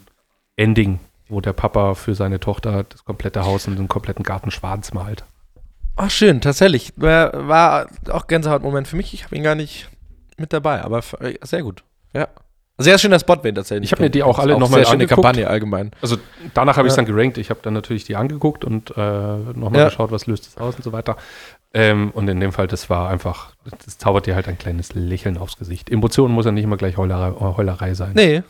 [0.55, 4.93] Ending, wo der Papa für seine Tochter das komplette Haus und den kompletten Garten schwarz
[4.93, 5.23] malt.
[5.95, 6.91] Ach, schön, tatsächlich.
[6.95, 9.13] War, war auch Gänsehautmoment für mich.
[9.13, 9.89] Ich habe ihn gar nicht
[10.37, 11.83] mit dabei, aber äh, sehr gut.
[12.13, 12.27] Ja.
[12.79, 13.89] Sehr schöner Spot, wenn tatsächlich.
[13.89, 15.21] Ich hab mir die auch alle noch mal Sehr schöne angeguckt.
[15.23, 15.91] Kampagne allgemein.
[16.01, 16.17] Also
[16.55, 17.03] danach habe ich es Ja.
[17.03, 17.37] dann gerankt.
[17.37, 19.85] Ich habe dann natürlich die angeguckt und äh, nochmal Ja.
[19.85, 21.15] geschaut, was löst es aus und so weiter.
[21.75, 23.53] Ähm, und in dem Fall, das war einfach,
[23.85, 25.91] das zaubert dir halt ein kleines Lächeln aufs Gesicht.
[25.91, 28.13] Emotionen muss ja nicht immer gleich Heulerei, Heulerei sein.
[28.15, 28.41] Nee.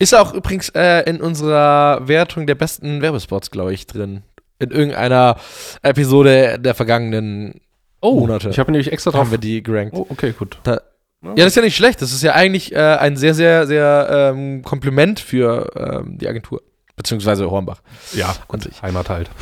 [0.00, 4.22] Ist auch übrigens äh, in unserer Wertung der besten Werbespots, glaube ich, drin.
[4.58, 5.36] In irgendeiner
[5.82, 7.60] Episode der vergangenen
[8.02, 8.48] Monate.
[8.48, 9.20] Ich habe nämlich extra drauf.
[9.20, 9.94] haben wir die gerankt.
[9.94, 10.58] Oh, okay, gut.
[10.64, 10.80] Da-
[11.22, 12.00] Ja, das ist ja nicht schlecht.
[12.02, 16.62] Das ist ja eigentlich äh, ein sehr, sehr, sehr ähm, Kompliment für ähm, die Agentur.
[16.96, 17.80] Beziehungsweise Hornbach.
[18.14, 18.82] Ja, sich.
[18.82, 19.30] Heimat halt.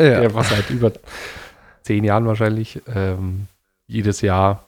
[0.00, 0.20] Ja.
[0.20, 0.92] Der war seit über
[1.82, 3.48] zehn Jahren wahrscheinlich ähm,
[3.86, 4.64] jedes Jahr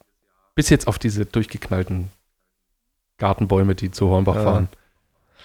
[0.55, 2.11] bis jetzt auf diese durchgeknallten
[3.19, 4.43] Gartenbäume, die zu Hornbach Ja.
[4.43, 4.69] fahren.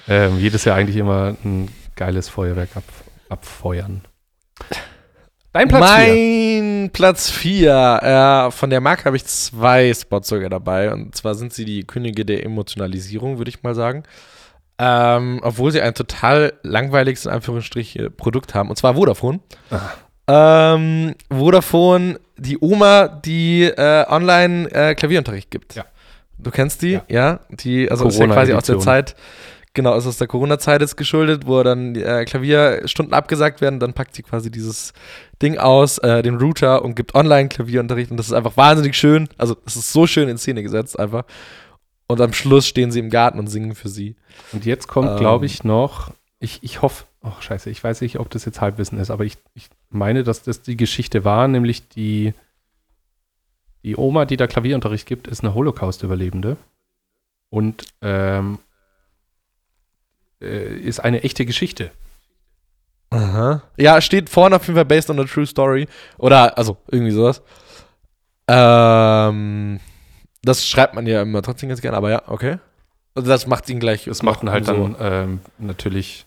[0.07, 2.83] Ähm, jedes Jahr eigentlich immer ein geiles Feuerwerk ab,
[3.29, 4.01] abfeuern.
[5.53, 6.61] Dein Platz vier.
[6.61, 8.47] mein Platz 4.
[8.47, 10.93] Äh, von der Marke habe ich zwei Spots sogar dabei.
[10.93, 14.03] Und zwar sind sie die Könige der Emotionalisierung, würde ich mal sagen.
[14.79, 18.69] Ähm, obwohl sie ein total langweiliges, in Anführungsstriche, Produkt haben.
[18.69, 19.39] Und zwar Vodafone.
[20.27, 25.73] Ähm, Vodafone, die Oma, die äh, online äh, Klavierunterricht gibt.
[25.73, 25.85] Ja.
[26.37, 26.93] Du kennst die?
[26.93, 27.03] Ja.
[27.07, 27.39] Ja.
[27.49, 28.77] Die, also ist ja quasi aus der.
[28.77, 29.15] Zeit,
[29.77, 34.15] genau, ist aus der Corona-Zeit jetzt geschuldet, wo dann äh, Klavierstunden abgesagt werden, dann packt
[34.15, 34.91] sie quasi dieses
[35.41, 39.29] Ding aus, äh, den Router und gibt Online-Klavierunterricht und das ist einfach wahnsinnig schön.
[39.37, 41.23] Also es ist so schön in Szene gesetzt einfach.
[42.07, 44.15] Und am Schluss stehen sie im Garten und singen für sie.
[44.51, 45.17] Und jetzt kommt, Ähm.
[45.17, 48.99] glaube ich, noch, ich, ich hoffe, ach scheiße, ich weiß nicht, ob das jetzt Halbwissen
[48.99, 52.33] ist, aber ich, ich meine, dass das die Geschichte war, nämlich die,
[53.83, 56.57] die Oma, die da Klavierunterricht gibt, ist eine Holocaust-Überlebende
[57.49, 58.57] und ähm,
[60.41, 61.91] äh, ist eine echte Geschichte.
[63.09, 63.63] Aha.
[63.77, 65.87] Ja, steht vorne auf jeden Fall based on a true story.
[66.17, 67.41] Oder, also, irgendwie sowas.
[68.49, 69.79] Ähm,
[70.43, 72.57] das schreibt man ja immer trotzdem ganz gerne, aber ja, okay.
[73.15, 74.05] Also das macht ihn gleich.
[74.05, 76.26] Das macht ihn halt umso- dann ähm, natürlich.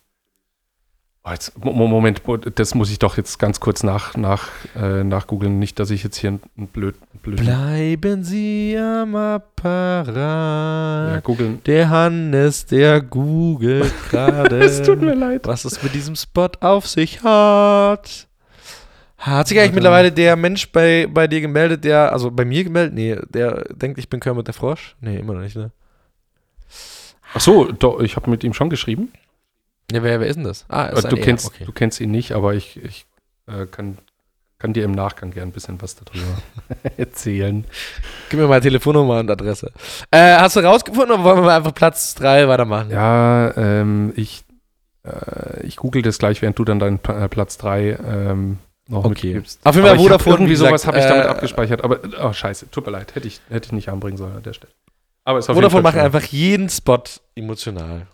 [1.23, 4.49] Oh, jetzt, Mo- Mo- Moment, Mo- das muss ich doch jetzt ganz kurz nach, nach,
[4.75, 5.59] äh, nachgoogeln.
[5.59, 10.07] Nicht, dass ich jetzt hier einen blöd, blöd Bleiben Sie am Apparat.
[11.15, 11.61] ja, googeln.
[11.67, 14.61] Der Hannes, der googelt gerade.
[14.61, 15.47] Es tut mir leid.
[15.47, 18.27] Was es mit diesem Spot auf sich hat.
[19.19, 19.75] Hat sich eigentlich Warte.
[19.75, 22.95] mittlerweile der Mensch bei, bei dir gemeldet, der, also bei mir gemeldet?
[22.95, 24.97] Nee, der denkt, ich bin Kermit der Frosch?
[25.03, 25.71] Nee, immer noch nicht, ne?
[27.35, 29.13] Ach so, doch, ich habe mit ihm schon geschrieben.
[29.93, 30.65] Ja, wer, wer ist denn das?
[30.69, 31.65] Ah, ist Äh, ein du, kennst, okay.
[31.65, 33.07] du kennst ihn nicht, aber ich, ich
[33.49, 33.99] äh, kann,
[34.59, 36.25] kann dir im Nachgang gern ein bisschen was darüber
[36.97, 37.65] erzählen.
[38.29, 39.73] Gib mir mal Telefonnummer und Adresse.
[40.11, 42.91] Äh, hast du rausgefunden oder wollen wir einfach Platz 3 weitermachen?
[42.91, 44.45] Ja, ähm, ich,
[45.05, 49.05] äh, ich google das gleich, während du dann deinen Pla- äh, Platz 3 ähm, noch
[49.05, 49.29] Okay.
[49.29, 49.61] mitgibst.
[49.65, 51.83] Auf jeden Fall Vodafone, irgendwie wie gesagt, sowas habe ich damit äh, abgespeichert.
[51.85, 54.53] Aber, oh scheiße, tut mir leid, hätte ich, hätte ich nicht anbringen sollen an der
[54.53, 54.73] Stelle.
[55.25, 56.01] Aber ist auf Vodafone schön.
[56.01, 57.03] einfach jeden Spot
[57.35, 58.07] emotional.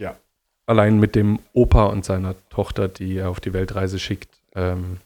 [0.66, 4.31] Allein mit dem Opa und seiner Tochter, die er auf die Weltreise schickt.
[4.55, 4.98] Ähm,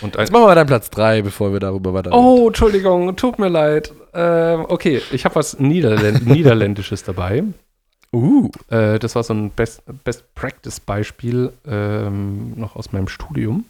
[0.00, 3.38] und Jetzt machen wir mal deinen Platz 3, bevor wir darüber weiter oh, Entschuldigung, tut
[3.38, 3.92] mir leid.
[4.14, 7.44] Ähm, okay, ich habe was Niederländ Niederländisches dabei.
[8.12, 8.50] Uh.
[8.68, 13.64] Äh, das war so ein Best, Best Practice Beispiel ähm, noch aus meinem Studium,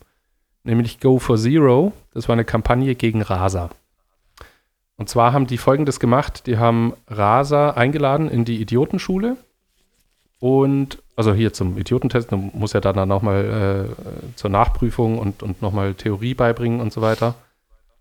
[0.64, 1.92] nämlich Go for Zero.
[2.14, 3.70] Das war eine Kampagne gegen Rasa.
[4.96, 9.36] Und zwar haben die Folgendes gemacht: Die haben Rasa eingeladen in die Idiotenschule
[10.38, 15.60] und also hier zum Idiotentest, man muss ja dann nochmal äh, zur Nachprüfung und, und
[15.60, 17.34] nochmal Theorie beibringen und so weiter.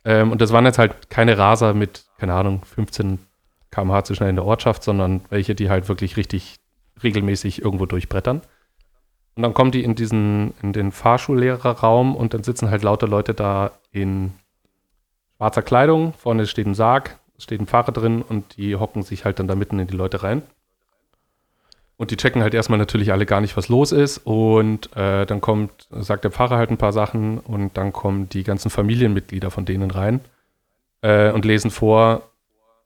[0.06, 3.20] Ähm, und das waren jetzt halt keine Raser mit, keine Ahnung, 15
[3.72, 6.56] km/h zu schnell in der Ortschaft, sondern welche, die halt wirklich richtig
[7.04, 8.42] regelmäßig irgendwo durchbrettern.
[9.36, 13.34] Und dann kommen die in diesen, in den Fahrschullehrerraum und dann sitzen halt lauter Leute
[13.34, 14.32] da in
[15.36, 16.14] schwarzer Kleidung.
[16.14, 19.56] Vorne steht ein Sarg, steht ein Fahrer drin und die hocken sich halt dann da
[19.56, 20.44] mitten in die Leute rein.
[22.00, 24.20] Und die checken halt erstmal natürlich alle gar nicht, was los ist.
[24.20, 28.44] Und äh, dann kommt, sagt der Pfarrer halt ein paar Sachen und dann kommen die
[28.44, 30.22] ganzen Familienmitglieder von denen rein
[31.02, 32.22] äh, und lesen vor,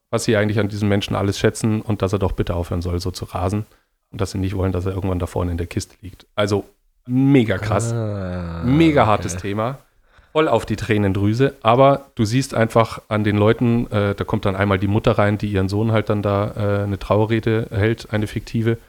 [0.10, 3.00] was sie eigentlich an diesem Menschen alles schätzen und dass er doch bitte aufhören soll,
[3.00, 3.68] so zu rasen.
[4.12, 6.26] Und dass sie nicht wollen, dass er irgendwann da vorne in der Kiste liegt.
[6.34, 6.66] Also
[7.06, 7.94] mega krass.
[7.94, 9.50] Ah, Mega hartes okay.
[9.50, 9.78] Thema.
[10.32, 11.54] Voll auf die Tränendrüse.
[11.62, 15.38] Aber du siehst einfach an den Leuten, äh, da kommt dann einmal die Mutter rein,
[15.38, 18.80] die ihren Sohn halt dann da äh, eine Trauerrede hält, eine fiktive.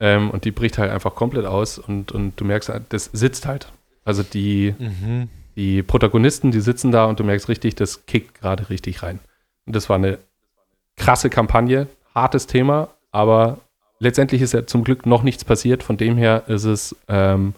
[0.00, 3.70] Ähm, und die bricht halt einfach komplett aus und, und du merkst, das sitzt halt.
[4.04, 5.28] Also die, Mhm.
[5.56, 9.20] die Protagonisten, die sitzen da und du merkst richtig, das kickt gerade richtig rein.
[9.66, 10.18] Und das war eine
[10.96, 13.58] krasse Kampagne, hartes Thema, aber
[13.98, 15.82] letztendlich ist ja zum Glück noch nichts passiert.
[15.82, 17.54] Von dem her ist es ähm,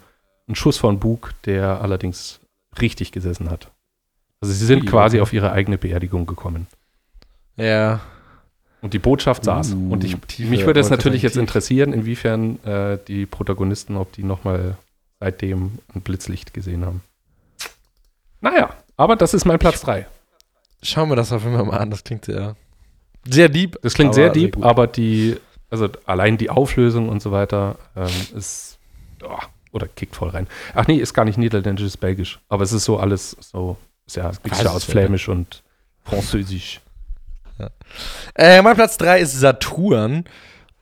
[0.48, 2.40] ein Schuss von Bug, der allerdings
[2.80, 3.70] richtig gesessen hat.
[4.40, 6.66] Also sie sind quasi auf ihre eigene Beerdigung gekommen.
[7.56, 8.00] Ja.
[8.82, 9.74] Und die Botschaft saß.
[9.74, 11.40] Uh, und ich, tiefe- mich würde es natürlich jetzt tief.
[11.40, 14.76] interessieren, inwiefern äh, die Protagonisten, ob die nochmal
[15.20, 17.00] seitdem ein Blitzlicht gesehen haben.
[18.40, 20.06] Naja, aber das ist mein Platz 3.
[20.82, 21.90] Schauen wir das auf jeden Fall mal an.
[21.90, 22.56] Das klingt sehr,
[23.24, 23.78] sehr deep.
[23.82, 24.64] Das klingt sehr deep, gut.
[24.64, 25.36] aber die,
[25.70, 28.78] also allein die Auflösung und so weiter ähm, ist,
[29.22, 29.38] oh,
[29.70, 30.48] oder kickt voll rein.
[30.74, 32.40] Ach nee, ist gar nicht niederländisch, ist belgisch.
[32.48, 35.62] Aber es ist so alles so, ist ja, es ja aus ja Flämisch und
[36.04, 36.80] Französisch.
[38.34, 40.24] Äh, mein Platz 3 ist Saturn.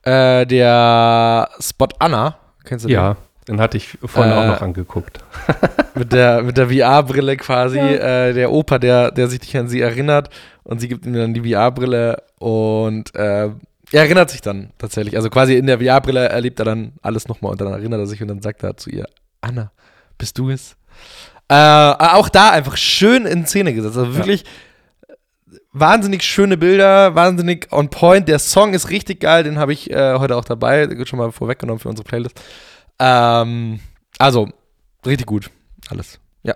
[0.03, 2.37] Äh, der Spot Anna.
[2.65, 2.95] Kennst du den?
[2.95, 3.17] Ja,
[3.49, 5.19] den hatte ich vorhin Äh, auch noch angeguckt.
[5.95, 7.79] Mit der, mit der VR-Brille quasi.
[7.79, 10.31] Äh, der Opa, der, der sich nicht an sie erinnert.
[10.63, 12.23] Und sie gibt ihm dann die VR-Brille.
[12.39, 13.47] Und äh,
[13.93, 15.17] er erinnert sich dann tatsächlich.
[15.17, 17.53] Also quasi in der VR-Brille erlebt er dann alles nochmal.
[17.53, 19.07] Und dann erinnert er sich und dann sagt er zu ihr:
[19.41, 19.73] Anna,
[20.17, 20.77] bist du es?
[21.49, 23.99] Äh, auch da einfach schön in Szene gesetzt.
[23.99, 24.45] Also wirklich
[25.73, 28.29] wahnsinnig schöne Bilder, wahnsinnig on point.
[28.29, 30.87] Der Song ist richtig geil, den habe ich äh, heute auch dabei.
[30.87, 32.41] Der wird schon mal vorweggenommen für unsere Playlist.
[32.99, 33.81] Ähm,
[34.19, 34.49] also,
[35.07, 35.51] richtig gut.
[35.89, 36.19] Alles.
[36.43, 36.55] Ja.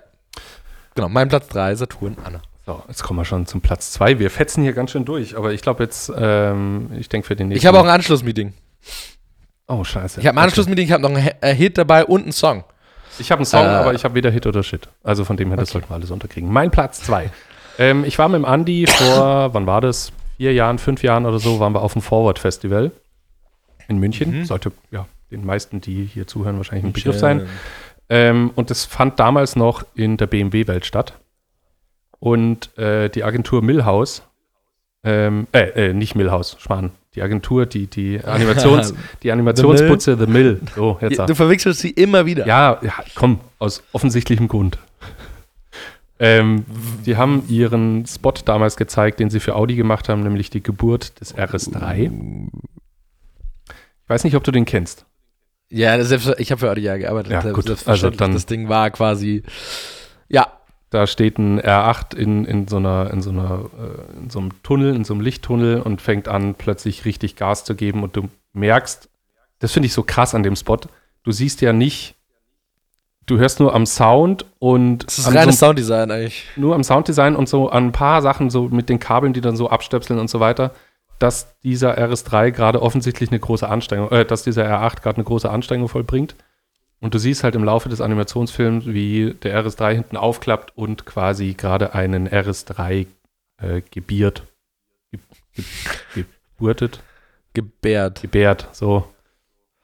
[0.95, 2.41] Genau, mein Platz 3, Saturn, Anna.
[2.67, 4.19] So, jetzt kommen wir schon zum Platz 2.
[4.19, 7.49] Wir fetzen hier ganz schön durch, aber ich glaube jetzt, ähm, ich denke für den
[7.49, 7.59] nächsten.
[7.59, 8.55] Ich habe auch ein Anschlussmeeting.
[9.67, 10.21] Oh, scheiße.
[10.21, 12.65] Ich habe ein Anschlussmeeting, ich habe noch einen äh, Hit dabei und einen Song.
[13.19, 14.89] Ich habe einen Song, Äh, aber ich habe weder Hit oder Shit.
[15.03, 15.73] Also von dem her, das Okay.
[15.75, 16.51] sollten wir alles unterkriegen.
[16.51, 17.31] Mein Platz 2.
[17.79, 20.13] ähm, ich war mit dem Andi vor, wann war das?
[20.37, 22.91] Vier Jahren, fünf Jahren oder so, waren wir auf dem Forward Festival
[23.89, 24.41] in München.
[24.41, 24.45] Mhm.
[24.45, 27.47] Sollte ja den meisten, die hier zuhören, wahrscheinlich ein Begriff sein.
[28.09, 31.15] Ähm, und das fand damals noch in der BMW-Welt statt.
[32.19, 34.23] Und äh, die Agentur Millhouse,
[35.05, 40.61] ähm, äh, äh, nicht Millhouse, Schwan, die Agentur, die, die, Animations, die Animationsputze The Mill.
[40.75, 42.47] So, jetzt Ja, Du verwechselst sie immer wieder.
[42.47, 44.79] ja, ja, komm, aus offensichtlichem Grund.
[46.19, 46.65] Ähm,
[47.05, 51.21] die haben ihren Spot damals gezeigt, den sie für Audi gemacht haben, nämlich die Geburt
[51.21, 52.11] des RS3.
[53.69, 55.07] Ich weiß nicht, ob du den kennst.
[55.71, 57.33] Ja, selbst, ich habe für Audio gearbeitet.
[57.33, 59.43] Ja, gut, also dann- das Ding war quasi.
[60.29, 60.47] Ja,
[60.91, 64.63] Da steht ein R8 in, in, so einer, in, so einer, äh, in so einem
[64.63, 68.05] Tunnel, in so einem Lichttunnel und fängt an, plötzlich richtig Gas zu geben.
[68.05, 69.09] Und du merkst,
[69.59, 70.79] das finde ich so krass an dem Spot,
[71.25, 72.15] du siehst ja nicht,
[73.27, 76.45] du hörst nur am Sound und das ist so reines einem Sounddesign eigentlich.
[76.57, 79.57] nur am Sounddesign und so an ein paar Sachen, so mit den Kabeln, die dann
[79.57, 80.73] so abstöpseln und so weiter,
[81.19, 85.49] dass dieser RS3 gerade offensichtlich eine große Anstrengung, äh, dass dieser R8 gerade eine große
[85.49, 86.35] Anstrengung vollbringt.
[87.01, 91.55] Und du siehst halt im Laufe des Animationsfilms, wie der RS3 hinten aufklappt und quasi
[91.55, 93.07] gerade einen RS3
[93.59, 94.45] äh, gebiert.
[95.11, 95.21] Ge
[96.15, 96.25] ge
[96.57, 97.03] geburtet
[97.53, 98.23] Gebärt.
[98.23, 99.05] gebärt, so.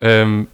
[0.01, 0.49] Ähm,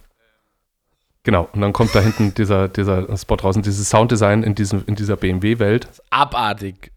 [1.27, 4.85] genau, und dann kommt da hinten dieser, dieser Spot raus und dieses Sounddesign in, diesem,
[4.87, 5.89] in dieser BMW-Welt.
[6.09, 6.93] Abartig.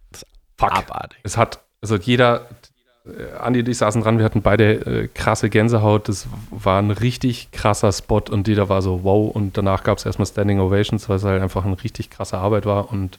[0.57, 0.71] Fuck.
[0.71, 1.19] Abartig.
[1.25, 2.47] Es hat, also jeder,
[3.05, 6.09] äh, Andi und ich saßen dran, wir hatten beide äh, krasse Gänsehaut.
[6.09, 9.35] Das war ein richtig krasser Spot und jeder war so, wow.
[9.35, 12.67] Und danach gab es erstmal Standing Ovations, weil es halt einfach eine richtig krasse Arbeit
[12.67, 12.93] war.
[12.93, 13.19] Und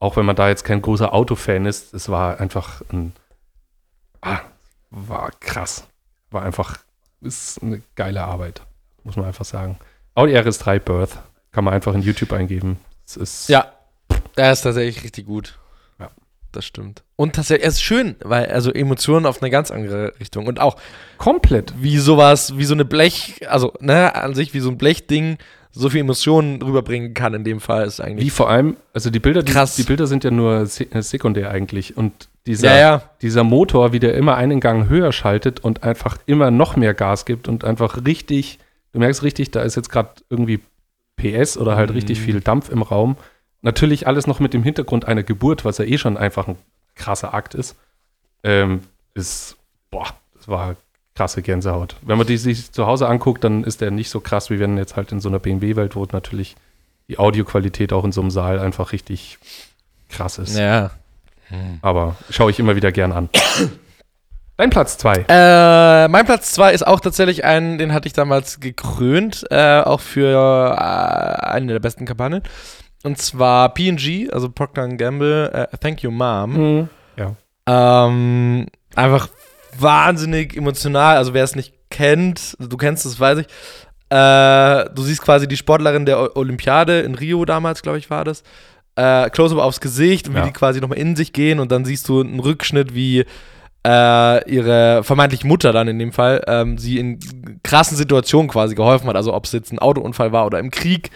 [0.00, 3.14] auch wenn man da jetzt kein großer Autofan ist, es war einfach ein,
[4.20, 4.40] ah,
[4.90, 5.86] war krass.
[6.30, 6.76] War einfach,
[7.22, 8.60] ist eine geile Arbeit,
[9.02, 9.78] muss man einfach sagen.
[10.14, 11.18] Audi RS3 Birth
[11.52, 12.78] kann man einfach in YouTube eingeben.
[13.06, 13.66] Es ist, Ja,
[14.36, 15.58] der ist tatsächlich richtig gut.
[15.98, 16.10] Ja.
[16.52, 17.02] Das stimmt.
[17.16, 20.46] Und tatsächlich, es ist schön, weil also Emotionen auf eine ganz andere Richtung.
[20.46, 20.76] Und auch
[21.18, 21.72] komplett.
[21.78, 25.38] wie sowas, wie so eine Blech, also ne, an sich wie so ein Blechding
[25.74, 28.32] so viel Emotionen rüberbringen kann in dem Fall, ist Wie eigentlich.
[28.32, 31.96] vor allem, also die Bilder, die, die Bilder sind ja nur se äh, sekundär eigentlich.
[31.96, 33.02] Und dieser, Ja, ja.
[33.22, 37.24] dieser Motor, wie der immer einen Gang höher schaltet und einfach immer noch mehr Gas
[37.24, 38.58] gibt und einfach richtig,
[38.92, 40.60] du merkst richtig, da ist jetzt gerade irgendwie
[41.16, 42.24] PS oder halt richtig Mhm.
[42.24, 43.16] viel Dampf im Raum.
[43.62, 46.56] Natürlich alles noch mit dem Hintergrund einer Geburt, was ja eh schon einfach ein
[46.94, 47.76] krasser Akt ist.
[48.42, 48.80] Ähm,
[49.14, 49.56] ist,
[49.90, 50.76] boah, das war
[51.14, 51.96] krasse Gänsehaut.
[52.02, 54.76] Wenn man die sich zu Hause anguckt, dann ist der nicht so krass, wie wenn
[54.78, 56.56] jetzt halt in so einer BMW-Welt, wo natürlich
[57.08, 59.38] die Audioqualität auch in so einem Saal einfach richtig
[60.08, 60.56] krass ist.
[60.56, 60.90] Ja.
[61.82, 63.28] Aber schaue ich immer wieder gern an.
[64.62, 65.24] Dein Platz zwei.
[65.28, 69.98] Äh, mein Platz 2 ist auch tatsächlich ein, den hatte ich damals gekrönt, äh, auch
[69.98, 72.44] für äh, eine der besten Kampagnen.
[73.02, 76.52] Und zwar PG, also Procter Gamble, äh, Thank You Mom.
[76.52, 76.88] Mhm.
[77.16, 77.34] Ja.
[78.06, 79.30] Ähm, einfach
[79.76, 81.16] wahnsinnig emotional.
[81.16, 83.46] Also wer es nicht kennt, du kennst es, weiß ich.
[84.10, 88.44] Äh, du siehst quasi die Sportlerin der Olympiade in Rio damals, glaube ich, war das.
[88.94, 90.42] Äh, Close-up aufs Gesicht und ja.
[90.42, 93.24] wie die quasi nochmal in sich gehen und dann siehst du einen Rückschnitt, wie
[93.86, 97.18] äh, ihre vermeintliche Mutter dann in dem Fall ähm, sie in
[97.62, 99.16] krassen Situationen quasi geholfen hat.
[99.16, 101.10] Also ob es jetzt ein Autounfall war oder im Krieg.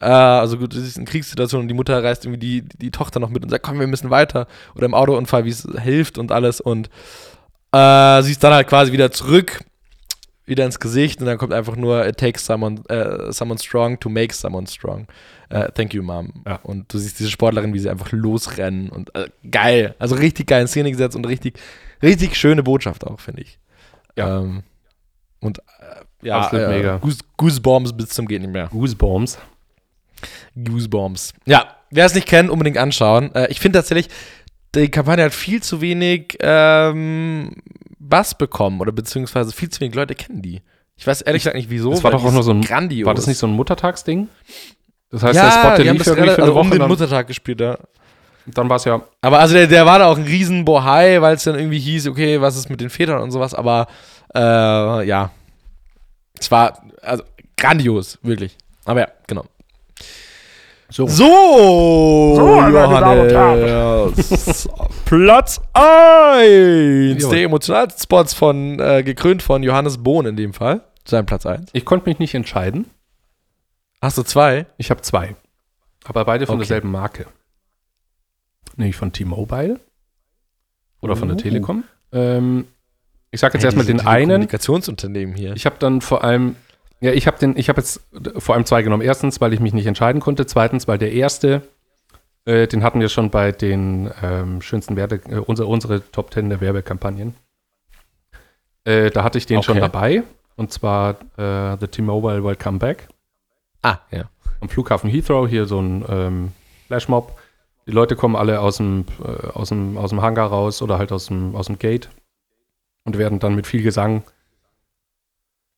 [0.00, 3.20] Äh, also gut, es ist eine Kriegssituation und die Mutter reißt irgendwie die, die Tochter
[3.20, 4.46] noch mit und sagt, komm, wir müssen weiter.
[4.74, 6.60] Oder im Autounfall, wie es hilft und alles.
[6.60, 6.90] Und
[7.72, 9.64] äh, sie ist dann halt quasi wieder zurück,
[10.44, 14.08] wieder ins Gesicht und dann kommt einfach nur, it takes someone, uh, someone strong to
[14.08, 15.06] make someone strong.
[15.52, 16.32] Uh, thank you, Mom.
[16.46, 16.56] Ja.
[16.62, 19.94] Und du siehst diese Sportlerin, wie sie einfach losrennen und uh, geil.
[19.98, 21.58] Also richtig geil in Szene gesetzt und richtig
[22.02, 23.58] richtig schöne Botschaft auch, finde ich.
[24.16, 24.40] Ja.
[24.40, 24.62] Ähm,
[25.40, 26.96] und äh, ja, Absolut äh, mega.
[26.98, 28.68] Goose, Goosebumps bis zum geht nicht mehr.
[28.68, 29.38] Goosebumps.
[30.54, 31.34] Goosebumps.
[31.46, 33.34] Ja, wer es nicht kennt, unbedingt anschauen.
[33.34, 34.08] Äh, ich finde tatsächlich,
[34.74, 37.54] die Kampagne hat viel zu wenig ähm,
[37.98, 40.62] Bass bekommen oder beziehungsweise viel zu wenig Leute kennen die.
[40.96, 41.90] Ich weiß ehrlich gesagt nicht wieso.
[41.90, 43.06] Das war doch auch nur so ein grandios.
[43.06, 44.28] War das nicht so ein Muttertagsding?
[45.10, 47.78] Das heißt, ja, der Spot, der lief irgendwie für also um den Muttertag gespielt, ja.
[48.46, 49.00] Dann war es ja.
[49.20, 52.08] Aber also der, der war da auch ein riesen Bohai, weil es dann irgendwie hieß,
[52.08, 53.86] okay, was ist mit den Vätern und sowas, aber
[54.34, 55.30] äh, ja.
[56.38, 57.22] Es war also
[57.56, 58.56] grandios, wirklich.
[58.84, 59.44] Aber ja, genau.
[60.88, 64.68] So, so, so Johannes.
[65.06, 70.82] Platz 1 der emotionalsten Spots von, äh, gekrönt von Johannes Bohn in dem Fall.
[71.06, 71.70] Sein Platz 1.
[71.72, 72.90] Ich konnte mich nicht entscheiden.
[74.02, 74.66] Hast du zwei?
[74.76, 75.36] Ich habe zwei.
[76.04, 76.62] Aber beide von okay.
[76.62, 77.26] derselben Marke
[78.76, 79.80] nämlich von T-Mobile
[81.00, 81.40] oder von der oh.
[81.40, 81.84] Telekom.
[82.12, 82.66] Ähm,
[83.30, 84.30] ich sage jetzt hey, erstmal den einen.
[84.30, 85.54] Kommunikationsunternehmen hier.
[85.54, 86.56] Ich habe dann vor allem,
[87.00, 88.02] ja, ich habe den, ich habe jetzt
[88.38, 89.02] vor allem zwei genommen.
[89.02, 90.46] Erstens, weil ich mich nicht entscheiden konnte.
[90.46, 91.62] Zweitens, weil der erste,
[92.44, 96.50] äh, den hatten wir schon bei den ähm, schönsten Werte, äh, unsere, unsere Top Ten
[96.50, 97.34] der Werbekampagnen.
[98.84, 99.66] Äh, da hatte ich den okay.
[99.66, 100.22] schon dabei.
[100.56, 103.08] Und zwar äh, The T-Mobile Welcome Back.
[103.80, 104.28] Ah, ja.
[104.60, 106.52] Am Flughafen Heathrow, hier so ein ähm,
[106.86, 107.36] Flashmob.
[107.86, 111.12] Die Leute kommen alle aus dem, äh, aus dem, aus dem Hangar raus oder halt
[111.12, 112.10] aus dem, aus dem Gate
[113.04, 114.22] und werden dann mit viel Gesang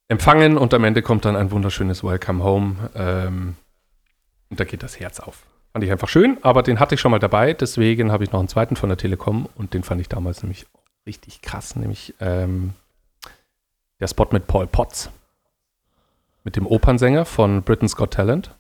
[0.09, 2.91] empfangen und am Ende kommt dann ein wunderschönes Welcome Home.
[2.95, 3.57] Ähm,
[4.51, 5.47] und da geht das Herz auf.
[5.73, 8.39] Fand ich einfach schön, aber den hatte ich schon mal dabei, deswegen habe ich noch
[8.39, 10.67] einen zweiten von der Telekom und den fand ich damals nämlich
[11.07, 12.75] richtig krass, nämlich ähm,
[13.99, 15.11] der Spot mit Paul Potts.
[16.45, 18.55] Mit dem Opernsänger von Britain's Got Talent.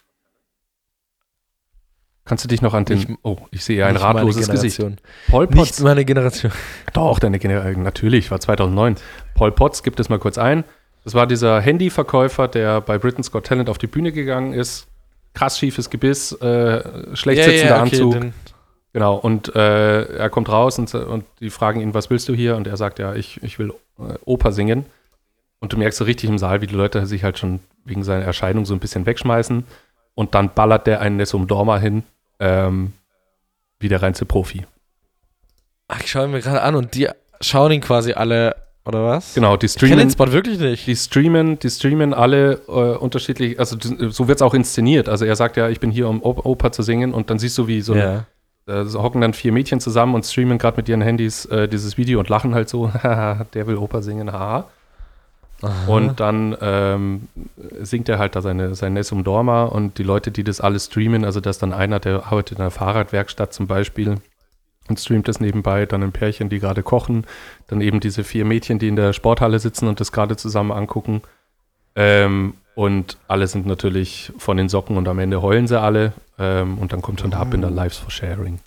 [2.24, 2.98] Kannst du dich noch an den.
[2.98, 4.80] Ich, oh, ich sehe ein ratloses Gesicht.
[5.28, 5.78] Paul Potts.
[5.78, 6.52] Nicht meine Generation.
[6.94, 7.82] Doch, deine Generation.
[7.82, 8.96] Natürlich, war 2009.
[9.34, 10.64] Paul Potts, gibt es mal kurz ein.
[11.04, 14.86] Das war dieser Handyverkäufer, der bei Britain's Got Talent auf die Bühne gegangen ist.
[15.34, 18.12] Krass schiefes Gebiss, äh, schlecht ja, sitzender ja, okay, Anzug.
[18.12, 18.32] Den.
[18.94, 22.56] Genau, und äh, er kommt raus und, und die fragen ihn, was willst du hier?
[22.56, 24.86] Und er sagt, ja, ich, ich will äh, Oper singen.
[25.58, 28.24] Und du merkst so richtig im Saal, wie die Leute sich halt schon wegen seiner
[28.24, 29.64] Erscheinung so ein bisschen wegschmeißen.
[30.14, 32.04] Und dann ballert der einen Nessum Dorma hin
[32.40, 32.92] ähm,
[33.78, 34.66] wie der reinste Profi.
[35.88, 37.08] Ach, ich schaue mir gerade an und die
[37.40, 39.34] schauen ihn quasi alle, oder was?
[39.34, 39.98] Genau, die streamen.
[39.98, 40.86] Ich den Spot wirklich nicht.
[40.86, 45.08] Die streamen, die streamen alle äh, unterschiedlich, also so wird es auch inszeniert.
[45.08, 47.66] Also er sagt ja, ich bin hier, um Oper zu singen und dann siehst du,
[47.66, 48.26] wie so, ja.
[48.66, 51.98] äh, so hocken dann vier Mädchen zusammen und streamen gerade mit ihren Handys äh, dieses
[51.98, 54.68] Video und lachen halt so, der will Oper singen, haha.
[55.62, 55.86] Aha.
[55.86, 57.28] Und dann ähm,
[57.80, 61.24] singt er halt da seine, sein Nessum Dorma und die Leute, die das alles streamen,
[61.24, 64.16] also dass dann einer, der arbeitet in einer Fahrradwerkstatt zum Beispiel
[64.88, 67.26] und streamt das nebenbei, dann ein Pärchen, die gerade kochen,
[67.68, 71.22] dann eben diese vier Mädchen, die in der Sporthalle sitzen und das gerade zusammen angucken.
[71.96, 76.12] Ähm, und alle sind natürlich von den Socken und am Ende heulen sie alle.
[76.38, 78.58] Ähm, und dann kommt schon der Ab in der Lives for Sharing.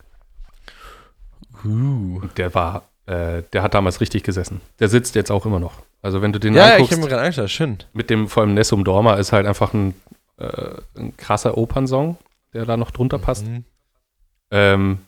[1.65, 2.21] Uh.
[2.37, 4.61] Der war, äh, der hat damals richtig gesessen.
[4.79, 5.73] Der sitzt jetzt auch immer noch.
[6.01, 7.77] Also wenn du den ja, anguckst, ja, ich habe mir gerade angeschaut, schön.
[7.93, 9.93] Mit dem, vor allem Nessum Dorma ist halt einfach ein,
[10.37, 12.17] äh, ein krasser Opernsong,
[12.53, 13.45] der da noch drunter passt.
[13.47, 13.65] Mhm.
[14.51, 14.99] Ähm,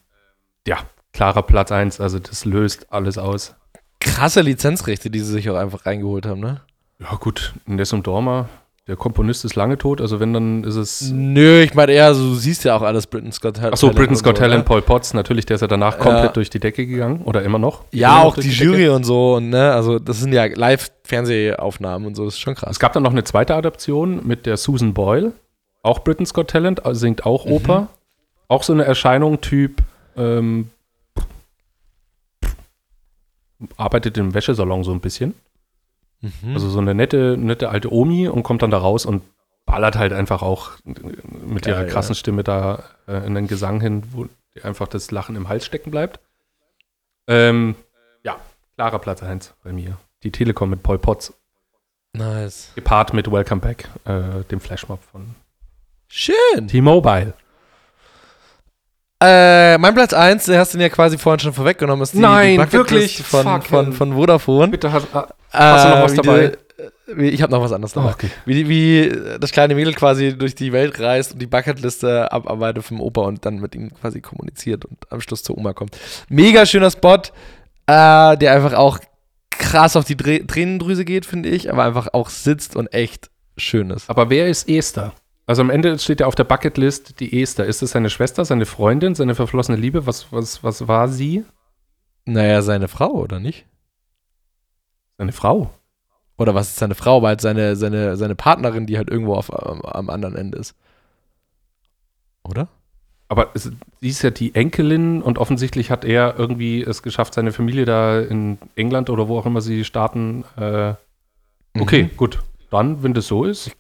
[0.68, 0.78] ja,
[1.14, 3.56] klarer Platz 1, also das löst alles aus.
[4.00, 6.62] Krasse Lizenzrechte, die sie sich auch einfach reingeholt haben, ne?
[7.00, 8.50] Ja, gut, Nessum Dorma
[8.90, 11.12] der Komponist ist lange tot, also wenn, dann ist es.
[11.12, 13.74] Nö, ich meine eher, also, du siehst ja auch alles Britain's Scott Talent.
[13.74, 16.32] Achso, Britain's Scott Talent, Paul Potts, natürlich, der ist ja danach komplett ja.
[16.32, 17.84] durch die Decke gegangen oder immer noch.
[17.92, 22.08] Ja, immer auch die, die Jury und so, und, ne, also das sind ja Live-Fernsehaufnahmen
[22.08, 22.72] und so, das ist schon krass.
[22.72, 25.34] Es gab dann noch eine zweite Adaption mit der Susan Boyle,
[25.84, 27.52] auch Britain's Scott Talent, also singt auch mhm.
[27.52, 27.88] Oper.
[28.48, 29.84] Auch so eine Erscheinung, Typ,
[30.18, 30.72] ähm,
[33.78, 35.36] arbeitet im Wäschesalon so ein bisschen.
[36.22, 36.54] Mhm.
[36.54, 39.24] Also so eine nette, nette alte Omi und kommt dann da raus und
[39.66, 42.20] ballert halt einfach auch mit Geil, ihrer krassen ja.
[42.20, 44.28] Stimme da äh, in den Gesang hin, wo
[44.64, 46.20] einfach das Lachen im Hals stecken bleibt.
[47.28, 47.76] Ähm,
[48.24, 48.38] ja,
[48.76, 49.98] klarer Platz 1 bei mir.
[50.24, 51.34] Die Telekom mit Paul Potts.
[52.14, 52.72] Nice.
[52.76, 55.36] Gepaart mit Welcome Back, äh, dem Flashmob von
[56.08, 56.68] Schön.
[56.68, 57.34] T-Mobile.
[59.22, 62.52] Äh, mein Platz 1, den hast du ja quasi vorhin schon vorweggenommen, ist die, Nein,
[62.52, 63.28] die Bucketlist wirklich?
[63.28, 64.70] von, von, von Vodafone.
[64.70, 66.48] Bitte hast, ah, Hast du noch was wie dabei?
[66.48, 66.58] die-
[67.12, 68.10] wie, ich habe noch was anderes dabei.
[68.10, 68.30] Oh, okay.
[68.46, 69.12] Wie, wie
[69.42, 73.44] das kleine Mädel quasi durch die Welt reist und die Bucketliste abarbeitet vom Opa und
[73.46, 75.98] dann mit ihm quasi kommuniziert und am Schluss zur Oma kommt.
[76.30, 77.16] Mega schöner Spot,
[77.88, 79.00] äh, der einfach auch
[79.50, 83.90] krass auf die Dreh Tränendrüse geht, finde ich, aber einfach auch sitzt und echt schön
[83.90, 84.10] ist.
[84.10, 85.12] Aber wer ist Esther?
[85.50, 87.66] Also am Ende steht ja auf der Bucketlist die Esther.
[87.66, 90.06] Ist es seine Schwester, seine Freundin, seine verflossene Liebe?
[90.06, 91.44] Was, was, was war sie?
[92.26, 93.66] Naja, seine Frau, oder nicht?
[95.18, 95.72] Seine Frau.
[96.38, 99.52] Oder was ist seine Frau, aber halt seine, seine, seine Partnerin, die halt irgendwo auf,
[99.52, 100.76] am, am anderen Ende ist.
[102.44, 102.68] Oder?
[103.28, 103.72] Aber es,
[104.02, 108.20] sie ist ja die Enkelin und offensichtlich hat er irgendwie es geschafft, seine Familie da
[108.20, 110.46] in England oder wo auch immer sie starten.
[110.58, 110.94] Äh,
[111.80, 112.18] okay, Mhm.
[112.18, 112.38] gut.
[112.70, 113.72] Dann, wenn das so ist.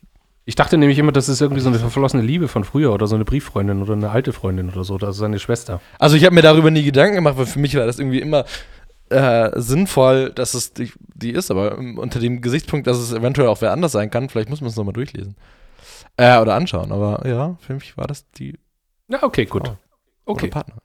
[0.49, 3.13] Ich dachte nämlich immer, das ist irgendwie so eine verflossene Liebe von früher oder so
[3.13, 4.97] eine Brieffreundin oder eine alte Freundin oder so.
[4.97, 5.79] Das ist seine Schwester.
[5.99, 8.45] Also ich habe mir darüber nie Gedanken gemacht, weil für mich war das irgendwie immer
[9.09, 13.47] äh, sinnvoll, dass es die, die ist, aber ähm, unter dem Gesichtspunkt, dass es eventuell
[13.47, 15.35] auch wer anders sein kann, vielleicht muss man es nochmal durchlesen.
[16.17, 18.57] Äh, oder anschauen, aber ja, für mich war das die
[19.07, 19.67] Ja, okay, gut.
[19.67, 19.77] Frau.
[20.25, 20.45] Okay.
[20.45, 20.75] oder Partner.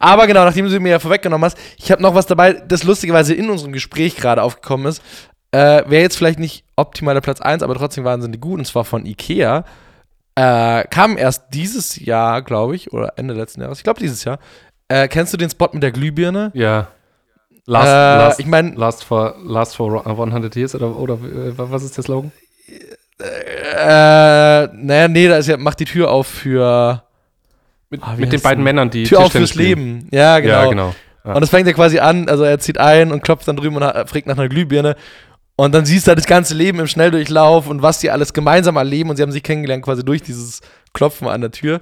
[0.00, 2.84] Aber genau, nachdem du sie mir ja vorweggenommen hast, ich habe noch was dabei, das
[2.84, 5.02] lustigerweise in unserem Gespräch gerade aufgekommen ist.
[5.50, 9.06] Äh, Wäre jetzt vielleicht nicht optimaler Platz 1, aber trotzdem wahnsinnig gut, und zwar von
[9.06, 9.64] Ikea.
[10.36, 14.38] Äh, kam erst dieses Jahr, glaube ich, oder Ende letzten Jahres, ich glaube dieses Jahr.
[14.88, 16.50] Äh, kennst du den Spot mit der Glühbirne?
[16.54, 16.88] Ja.
[17.66, 21.82] Last, äh, last, ich meine, last, for, last for 100 Years oder, oder äh, was
[21.82, 22.32] ist der Slogan?
[23.18, 27.02] äh, naja, nee, da ist ja, macht die Tür auf für
[27.90, 28.64] Mit, wie mit den beiden denn?
[28.64, 29.66] Männern, die Tür auf fürs spielen.
[29.66, 30.08] Leben.
[30.10, 30.54] Ja, genau.
[30.54, 30.94] Ja, genau.
[31.24, 31.34] Ja.
[31.34, 33.82] Und das fängt ja quasi an, also er zieht ein und klopft dann drüben und
[33.82, 34.96] fragt nach einer Glühbirne.
[35.56, 38.76] Und dann siehst du halt das ganze Leben im Schnelldurchlauf und was die alles gemeinsam
[38.76, 39.10] erleben.
[39.10, 40.60] Und sie haben sich kennengelernt quasi durch dieses
[40.92, 41.80] Klopfen an der Tür.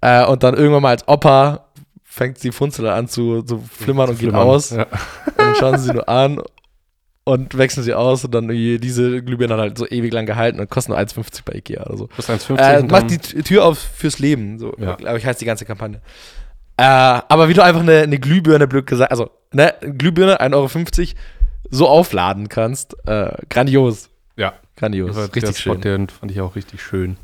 [0.00, 1.66] Äh, und dann irgendwann mal als Opa
[2.04, 4.48] fängt sie Funzel an zu, zu flimmern und geht Flimmern.
[4.48, 4.70] aus.
[4.70, 4.82] Ja.
[4.84, 6.40] Und dann schauen sie sie nur an
[7.24, 8.24] und wechseln sie aus.
[8.24, 11.52] Und dann diese Glühbirne hat halt so ewig lang gehalten und kostet nur 1,50 bei
[11.54, 12.06] Ikea oder so.
[12.08, 12.56] Plus 1,50.
[12.58, 14.94] Äh, macht die Tür auf fürs Leben, so, Ja.
[14.96, 16.00] glaube ich, heißt die ganze Kampagne.
[16.76, 20.68] Äh, aber wie du einfach eine, eine Glühbirne, blöd gesagt, also, ne, Glühbirne, 1,50 Euro,
[21.70, 24.08] so aufladen kannst, äh, grandios.
[24.36, 24.54] Ja.
[24.76, 25.14] Grandios.
[25.16, 25.80] der richtig Spot, schön.
[25.80, 27.16] Den fand ich auch richtig schön.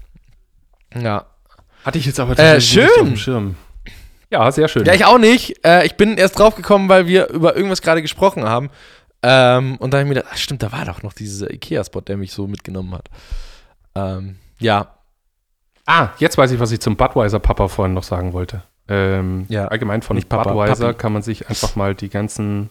[0.98, 1.26] Ja.
[1.84, 2.88] Hatte ich jetzt aber Äh, schön.
[3.00, 3.56] auf dem Schirm.
[4.30, 4.86] Ja, sehr schön.
[4.86, 5.62] ja, ich auch nicht.
[5.66, 8.70] Äh, ich bin erst drauf gekommen, weil wir über irgendwas gerade gesprochen haben.
[9.22, 12.00] Ähm, und dann habe ich mir gedacht, ach, stimmt, da war doch noch dieser Ikea-Spot,
[12.00, 13.08] der mich so mitgenommen hat.
[13.94, 14.96] Ähm, ja.
[15.86, 18.62] ah, jetzt weiß ich, was ich zum Budweiser-Papa vorhin noch sagen wollte.
[18.88, 19.68] Ähm, Ja.
[19.68, 20.98] Allgemein von Papa, Budweiser Papi.
[20.98, 22.70] kann man sich einfach mal die ganzen,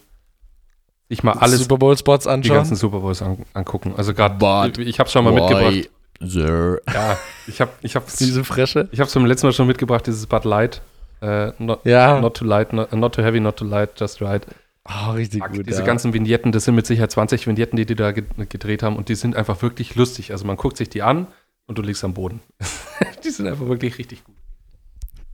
[1.16, 2.56] sich mal alles, Super Bowl-Spots die anschauen.
[2.56, 3.94] ganzen Super Bowls an, angucken.
[3.96, 5.90] Also gerade, ich, ich habe schon mal mitgebracht.
[6.20, 6.80] Sir.
[6.92, 8.88] Ja, ich habe, ich habe, Diese Fresche.
[8.92, 10.80] ich habe zum letzten Mal schon mitgebracht dieses Bud Light.
[11.20, 12.20] Äh, not, Ja.
[12.20, 14.44] not too light, not, not too heavy, not too light, just right.
[14.84, 15.66] Oh, richtig Fuck, gut.
[15.68, 15.86] diese ja.
[15.86, 19.08] ganzen Vignetten, das sind mit Sicherheit 20 Vignetten, die die da ge gedreht haben und
[19.08, 20.32] die sind einfach wirklich lustig.
[20.32, 21.28] Also man guckt sich die an
[21.66, 22.40] und du liegst am Boden.
[23.24, 24.34] die sind einfach wirklich richtig gut.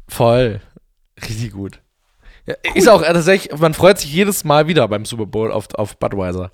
[0.08, 0.60] Voll.
[1.20, 1.80] Richtig gut.
[2.48, 5.66] Ja, Ist auch äh, tatsächlich, man freut sich jedes Mal wieder beim Super Bowl auf,
[5.74, 6.50] auf Budweiser.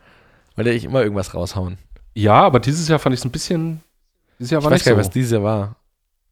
[0.56, 1.78] Weil ich immer irgendwas raushauen.
[2.14, 3.80] Ja, aber dieses Jahr fand ich es ein bisschen.
[4.38, 4.98] Dieses Jahr Ich war weiß nicht gar so.
[4.98, 5.76] nicht, was dieses Jahr war.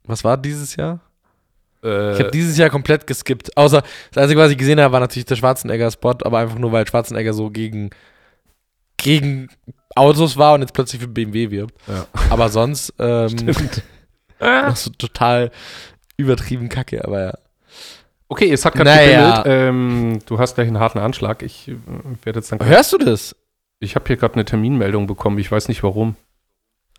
[0.04, 1.00] Was war dieses Jahr?
[1.84, 3.56] äh, Ich habe dieses Jahr komplett geskippt.
[3.56, 3.82] Außer,
[4.12, 7.32] das Einzige, was ich gesehen habe, war natürlich der Schwarzenegger-Spot, aber einfach nur, weil Schwarzenegger
[7.32, 7.90] so gegen,
[8.96, 9.48] gegen
[9.94, 11.74] Autos war und jetzt plötzlich für BMW wirbt.
[11.88, 12.06] Ja.
[12.30, 13.82] Aber sonst ähm, Stimmt.
[14.40, 15.50] noch so total
[16.16, 17.32] übertrieben kacke, aber ja.
[18.32, 19.42] Okay, es hat gerade Naja.
[19.42, 19.68] gebimmelt.
[19.68, 21.42] Ähm, du hast gleich einen harten Anschlag.
[21.42, 21.76] Ich äh,
[22.24, 22.64] werde jetzt dann.
[22.64, 23.36] Hörst du das?
[23.78, 25.36] Ich habe hier gerade eine Terminmeldung bekommen.
[25.38, 26.16] Ich weiß nicht warum.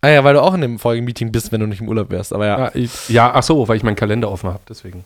[0.02, 2.34] Ah ja, weil du auch in dem Folgemeeting bist, wenn du nicht im Urlaub wärst.
[2.34, 2.60] Aber ja.
[2.60, 4.60] Ja, ich, ja ach so, weil ich meinen Kalender offen habe.
[4.70, 5.06] Deswegen.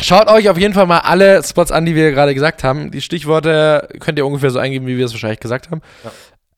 [0.00, 2.90] Schaut euch auf jeden Fall mal alle Spots an, die wir gerade gesagt haben.
[2.90, 5.82] Die Stichworte könnt ihr ungefähr so eingeben, wie wir es wahrscheinlich gesagt haben.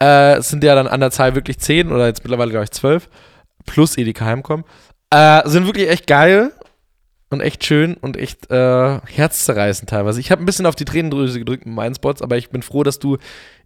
[0.01, 2.71] Äh, es sind ja dann an der Zahl wirklich 10 oder jetzt mittlerweile, glaube ich,
[2.71, 3.09] 12.
[3.67, 4.65] Plus Edeka Heimkommen.
[5.11, 6.53] Äh, sind wirklich echt geil
[7.31, 10.21] und echt schön und echt äh, herzzerreißend teilweise.
[10.21, 12.83] Ich habe ein bisschen auf die Tränendrüse gedrückt mit meinen Spots, aber ich bin froh,
[12.83, 13.19] dass du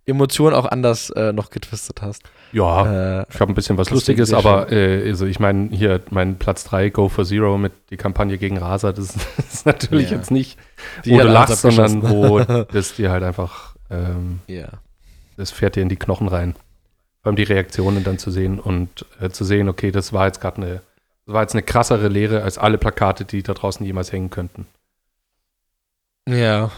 [0.05, 2.23] Emotionen auch anders äh, noch getwistet hast.
[2.51, 6.01] Ja, Äh, ich habe ein bisschen was das Lustiges, aber äh, also ich meine, hier
[6.11, 10.17] mein Platz 3, Go for Zero mit die Kampagne gegen Raser, das ist natürlich Ja.
[10.17, 10.59] jetzt nicht,
[11.05, 12.41] Die wo du lachst, sondern wo
[12.73, 14.69] das dir halt einfach, ähm, ja.
[15.37, 16.55] das fährt dir in die Knochen rein.
[17.23, 20.41] Vor allem die Reaktionen dann zu sehen und äh, zu sehen, okay, das war jetzt
[20.41, 20.83] gerade eine,
[21.27, 24.67] das war jetzt eine krassere Lehre als alle Plakate, die da draußen jemals hängen könnten.
[26.29, 26.71] Ja.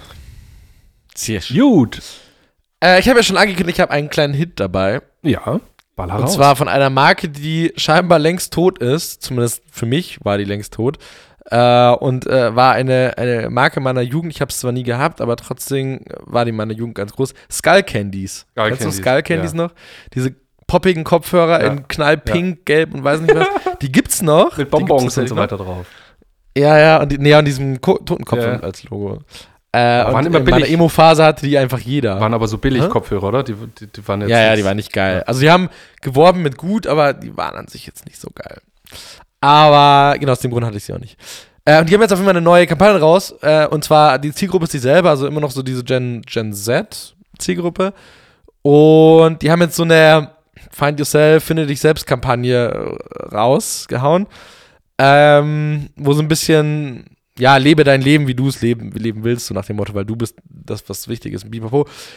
[1.15, 1.59] Sehr schön.
[1.59, 2.03] Gut.
[2.83, 5.01] Äh, ich habe ja schon angekündigt, ich habe einen kleinen Hit dabei.
[5.23, 5.61] Ja.
[5.97, 6.35] Baller Und raus.
[6.35, 9.23] zwar von einer Marke, die scheinbar längst tot ist.
[9.23, 10.99] Zumindest für mich war die längst tot.
[11.47, 14.33] Äh, und äh, war eine, eine Marke meiner Jugend.
[14.33, 17.35] Ich habe es zwar nie gehabt, aber trotzdem war die in meiner Jugend ganz groß.
[17.51, 18.47] Skull Candies.
[18.51, 19.57] Skull Kennst du Candies, Skull Candies ja.
[19.59, 19.73] noch?
[20.15, 20.35] Diese
[20.67, 21.67] poppigen Kopfhörer Ja.
[21.73, 23.47] in knallpink, gelb und weiß nicht was.
[23.83, 24.57] Die gibt's noch.
[24.57, 25.43] mit Bonbons und so noch.
[25.43, 25.87] weiter drauf.
[26.57, 28.61] Ja, ja, und, die, nee, und diesem Ko Totenkopf Ja.
[28.61, 29.19] als Logo.
[29.73, 30.71] Äh, waren immer billig.
[30.73, 32.21] Emo-Phase hatte die einfach jeder.
[32.21, 32.89] Waren aber so billig Hä?
[32.89, 33.43] Kopfhörer, oder?
[33.43, 35.25] Die, die, die waren jetzt ja, ja, die waren nicht geil.
[35.27, 35.69] Also die haben
[36.01, 38.61] geworben mit gut, aber die waren an sich jetzt nicht so geil.
[39.41, 41.19] Aber genau aus dem Grund hatte ich sie auch nicht.
[41.65, 43.35] Äh, und die haben jetzt auf jeden Fall eine neue Kampagne raus.
[43.43, 47.17] Äh, und zwar die Zielgruppe ist dieselbe, also immer noch so diese Gen, Gen Z
[47.39, 47.93] Zielgruppe.
[48.63, 50.31] Und die haben jetzt so eine
[50.71, 54.27] Find Yourself, Finde dich selbst Kampagne äh, rausgehauen.
[54.99, 57.05] Ähm, wo so ein bisschen,
[57.39, 60.05] ja, lebe dein Leben, wie du es leben, leben willst, so nach dem Motto, weil
[60.05, 61.45] du bist das, was wichtig ist.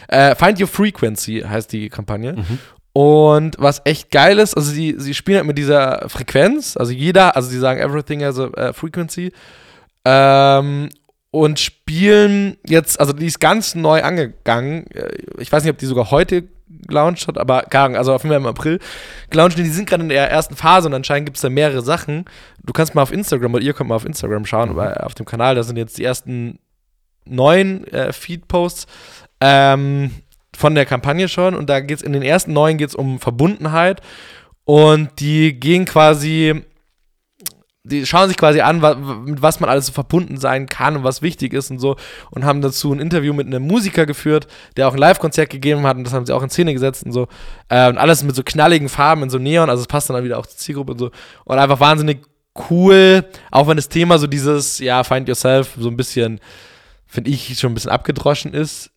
[0.08, 2.34] Äh, Find Your Frequency heißt die Kampagne.
[2.34, 2.58] Mhm.
[2.92, 7.36] Und was echt geil ist, also sie, sie spielen halt mit dieser Frequenz, also jeder,
[7.36, 9.32] also sie sagen everything has a äh, frequency.
[10.04, 10.88] Ähm,
[11.30, 14.86] und spielen jetzt, also die ist ganz neu angegangen.
[14.92, 16.44] Äh, Ich weiß nicht, ob die sogar heute
[16.86, 18.78] gelauncht hat, aber Ahnung, also auf jeden Fall im April
[19.30, 19.58] gelauncht.
[19.58, 22.24] Die sind gerade in der ersten Phase und anscheinend gibt es da mehrere Sachen.
[22.64, 25.26] Du kannst mal auf Instagram oder ihr könnt mal auf Instagram schauen, weil auf dem
[25.26, 26.58] Kanal, da sind jetzt die ersten
[27.24, 28.86] neun äh, Feed-Posts
[29.40, 30.10] ähm,
[30.56, 31.54] von der Kampagne schon.
[31.54, 34.00] Und da geht es in den ersten neun geht's um Verbundenheit.
[34.64, 36.62] Und die gehen quasi,
[37.88, 41.04] die schauen sich quasi an, wa mit was man alles so verbunden sein kann und
[41.04, 41.96] was wichtig ist und so.
[42.30, 45.96] Und haben dazu ein Interview mit einem Musiker geführt, der auch ein Live-Konzert gegeben hat.
[45.96, 47.28] Und das haben sie auch in Szene gesetzt und so.
[47.68, 49.70] Äh, und alles mit so knalligen Farben in so Neon.
[49.70, 51.10] Also es passt dann, wieder auch zur Zielgruppe und so.
[51.44, 52.20] Und einfach wahnsinnig
[52.70, 53.24] cool.
[53.50, 56.40] Auch wenn das Thema so dieses, ja, Find Yourself so ein bisschen,
[57.06, 58.90] finde ich, schon ein bisschen abgedroschen ist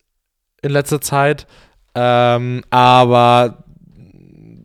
[0.62, 1.46] in letzter Zeit.
[1.94, 3.64] Ähm, aber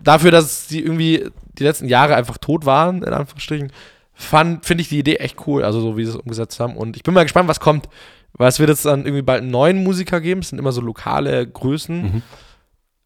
[0.01, 3.71] dafür, dass sie irgendwie die letzten Jahre einfach tot waren, in Anführungsstrichen,
[4.17, 6.75] finde ich die Idee echt cool, also so wie sie es umgesetzt haben.
[6.75, 7.87] Und ich bin mal gespannt, was kommt.
[8.33, 10.41] Weil es wird jetzt dann irgendwie bald einen neuen Musiker geben.
[10.41, 12.01] Es sind immer so lokale Größen.
[12.01, 12.21] Mhm.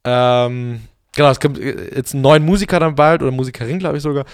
[0.03, 0.81] Ähm,
[1.15, 4.25] genau, es kommt äh, jetzt einen neuen Musiker dann bald oder Musikerin, glaube ich sogar.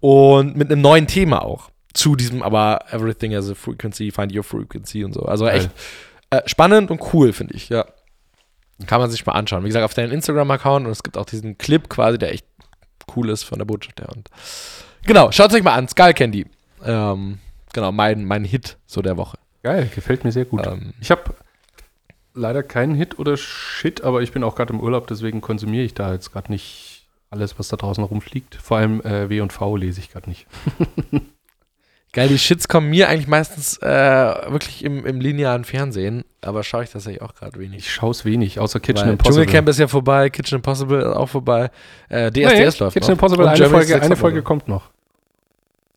[0.00, 1.70] Und mit einem neuen Thema auch.
[1.92, 5.22] Zu diesem, aber Everything has a Frequency, Find Your Frequency und so.
[5.22, 5.70] Also echt
[6.30, 7.84] äh, spannend und cool, finde ich, ja.
[8.86, 9.64] Kann man sich mal anschauen.
[9.64, 12.46] Wie gesagt, auf deinem Instagram-Account und es gibt auch diesen Clip quasi, der echt
[13.14, 14.08] cool ist von der Botschaft her.
[14.14, 14.28] Und
[15.04, 16.46] genau, schaut euch mal an, Skull Candy.
[16.84, 17.38] Ähm,
[17.72, 19.38] genau, mein, mein Hit so der Woche.
[19.62, 20.66] Geil, gefällt mir sehr gut.
[20.66, 21.34] Ähm, Ich habe
[22.34, 25.94] leider keinen Hit oder Shit, aber ich bin auch gerade im Urlaub, deswegen konsumiere ich
[25.94, 28.54] da jetzt gerade nicht alles, was da draußen rumfliegt.
[28.56, 30.46] Vor allem äh, W und V lese ich gerade nicht.
[32.12, 36.82] Geil, die Shits kommen mir eigentlich meistens äh, wirklich im, im linearen Fernsehen, aber schaue
[36.82, 37.78] ich tatsächlich auch gerade wenig.
[37.78, 39.44] Ich schaue es wenig, außer Kitchen Weil Impossible.
[39.44, 41.70] Dschungelcamp ist ja vorbei, Kitchen Impossible ist auch vorbei,
[42.08, 43.08] äh, DSDS Nee, läuft Kitchen noch.
[43.10, 44.90] Impossible, eine Folge, eine Folge kommt noch.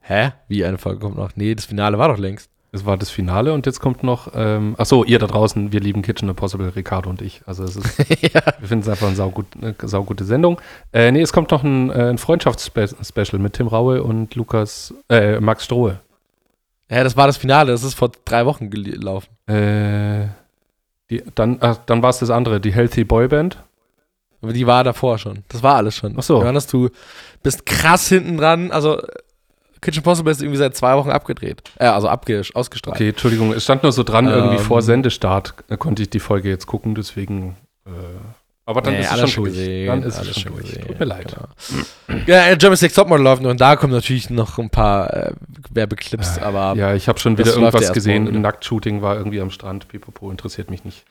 [0.01, 0.33] Hä?
[0.47, 1.31] Wie eine Folge kommt noch?
[1.35, 2.49] Nee, das Finale war doch längst.
[2.75, 6.01] Es war das Finale und jetzt kommt noch, ähm, achso, ihr da draußen, wir lieben
[6.01, 7.41] Kitchen Impossible, Ricardo und ich.
[7.45, 7.99] Also es ist,
[8.33, 8.41] ja.
[8.59, 10.59] wir finden es einfach eine saugut, eine saugute Sendung.
[10.91, 15.39] Äh, nee, es kommt noch ein, äh, ein Freundschaftsspecial mit Tim Raue und Lukas, äh,
[15.39, 15.99] Max Strohe.
[16.89, 19.29] ja, das war das Finale, das ist vor drei Wochen gelaufen.
[19.45, 20.29] Äh,
[21.11, 23.63] die, dann ach, dann war es das andere, die Healthy Boy Band.
[24.41, 25.43] Aber die war davor schon.
[25.47, 26.15] Das war alles schon.
[26.17, 26.41] Ach so.
[26.41, 26.89] Johannes, du
[27.43, 28.71] bist krass hinten dran.
[28.71, 29.01] Also,
[29.83, 31.61] Kitchen Impossible ist irgendwie seit zwei Wochen abgedreht.
[31.79, 32.95] Äh, also abge ausgestrahlt.
[32.97, 34.61] Okay, Entschuldigung, es stand nur so dran, irgendwie Ähm.
[34.63, 37.55] vor Sendestart äh, konnte ich die Folge jetzt gucken, deswegen.
[37.85, 37.89] Äh,
[38.65, 39.55] aber dann Nee, ist es alles schon durch.
[39.57, 40.63] gesehen, dann ist es alles schon durch.
[40.65, 41.35] gesehen, Tut mir leid.
[42.07, 42.21] Genau.
[42.27, 45.33] Ja, äh, German Six Topmodel läuft noch und da kommen natürlich noch ein paar äh,
[45.71, 48.27] Werbeclips, aber Äh, Ja, ich habe schon wieder irgendwas gesehen.
[48.29, 48.39] wieder.
[48.39, 49.89] Nacktshooting war irgendwie am Strand.
[49.89, 51.03] Pipopo interessiert mich nicht.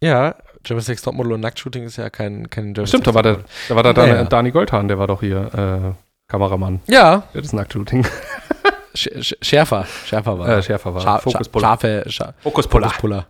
[0.00, 3.38] ja, German Six Topmodel und Nacktshooting ist ja kein, kein German Stimmt, da war der,
[3.68, 4.24] da war der Dani, ja.
[4.24, 6.80] Dani Goldhahn, der war doch hier äh, Kameramann.
[6.86, 8.04] Ja, das Nacktshooting.
[8.94, 9.86] Sch Sch Schärfer.
[10.06, 10.48] Schärfer war.
[10.48, 11.00] äh, schärfer war.
[11.00, 11.66] Scha Fokuspuller.
[11.66, 12.86] Scharfe, scha Fokuspuller.
[12.88, 13.26] Fokuspuller.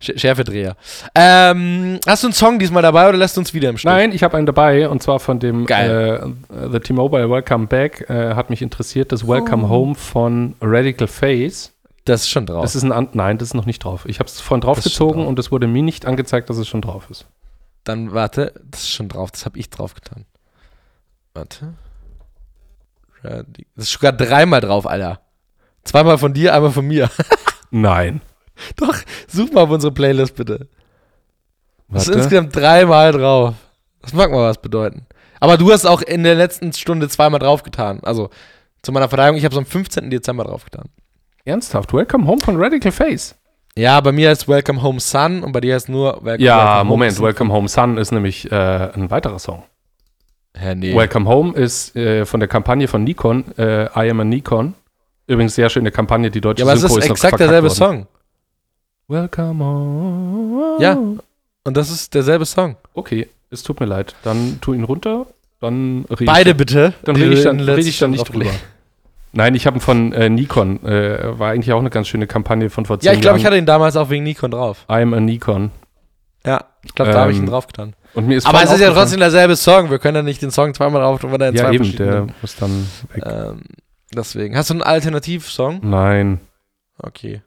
[0.00, 0.76] Sch Schärfedreher.
[1.14, 3.88] Ähm, hast du einen Song diesmal dabei oder lässt du uns wieder im Stich?
[3.90, 5.66] Nein, ich habe einen dabei und zwar von dem.
[5.68, 6.20] Äh,
[6.70, 8.08] The T-Mobile Welcome Back.
[8.10, 9.68] Äh, hat mich interessiert, das Welcome Oh.
[9.68, 11.72] Home von Radical Face.
[12.04, 12.62] Das ist schon drauf.
[12.62, 14.04] Das ist ein Nein, das ist noch nicht drauf.
[14.06, 15.28] Ich habe es vorhin ist draufgezogen drauf.
[15.28, 17.24] und es wurde mir nicht angezeigt, dass es schon drauf ist.
[17.84, 19.30] Dann warte, das ist schon drauf.
[19.30, 20.24] Das habe ich drauf getan.
[21.34, 21.74] Warte.
[23.24, 25.20] Das ist sogar dreimal drauf, Alter.
[25.84, 27.10] Zweimal von dir, einmal von mir.
[27.70, 28.20] Nein.
[28.76, 28.96] Doch,
[29.26, 30.68] such mal auf unsere Playlist bitte.
[31.88, 33.54] Das ist insgesamt dreimal drauf.
[34.00, 35.06] Das mag mal was bedeuten.
[35.40, 38.00] Aber du hast auch in der letzten Stunde zweimal draufgetan.
[38.02, 38.30] Also
[38.82, 40.10] zu meiner Verteidigung, ich habe es am 15.
[40.10, 40.88] Dezember draufgetan.
[41.44, 41.92] Ernsthaft?
[41.92, 43.34] Welcome Home von Radical Face.
[43.76, 46.78] Ja, bei mir heißt Welcome Home Sun und bei dir heißt nur Welcome Ja, Welcome
[46.78, 47.12] Home Moment.
[47.14, 47.24] Sun.
[47.26, 48.54] Welcome Home Sun ist nämlich äh,
[48.94, 49.64] ein weiterer Song.
[50.56, 50.94] Hä, nee.
[50.94, 54.74] Welcome Home ist äh, von der Kampagne von Nikon, äh, I am a Nikon.
[55.26, 57.76] Übrigens sehr schöne Kampagne, die deutsche ja, aber es ist noch exakt derselbe worden.
[57.76, 58.06] Song.
[59.08, 60.82] Welcome home.
[60.82, 60.96] Ja.
[61.64, 62.76] Und das ist derselbe Song.
[62.94, 64.14] Okay, es tut mir leid.
[64.22, 65.26] Dann tu ihn runter,
[65.60, 66.94] dann rede Beide ich, bitte.
[67.04, 68.50] dann rede ich dann, letzter ich dann nicht drüber.
[69.32, 70.84] Nein, ich habe ihn von äh, Nikon.
[70.86, 73.42] Äh, war eigentlich auch eine ganz schöne Kampagne von vor zehn Ja, ich glaube, ich
[73.42, 73.54] Jahren.
[73.54, 74.84] hatte ihn damals auch wegen Nikon drauf.
[74.88, 75.72] I am a Nikon.
[76.46, 77.94] Ja, ich glaube, da habe ich ihn Ähm, drauf getan.
[78.14, 79.90] Und mir ist Aber es ist ja trotzdem derselbe Song.
[79.90, 82.26] Wir können ja nicht den Song zweimal tun, weil er in Ja, zwei eben, der
[82.40, 83.22] muss dann weg.
[83.26, 83.62] Ähm,
[84.14, 84.56] deswegen.
[84.56, 85.80] Hast du einen Alternativsong?
[85.82, 86.40] Nein.
[86.98, 87.42] Okay.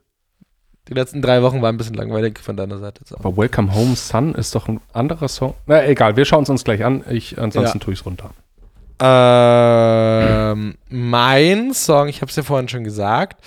[0.88, 3.00] Die letzten drei Wochen waren ein bisschen langweilig von deiner Seite.
[3.00, 3.20] jetzt auch.
[3.20, 5.54] Aber Welcome Home Sun ist doch ein anderer Song.
[5.66, 7.04] Na, egal, wir schauen es uns gleich an.
[7.10, 7.84] Ich, ansonsten Ja.
[7.84, 8.30] tue ich es runter.
[9.00, 13.40] Ähm, mein Song, ich habe es ja vorhin schon gesagt,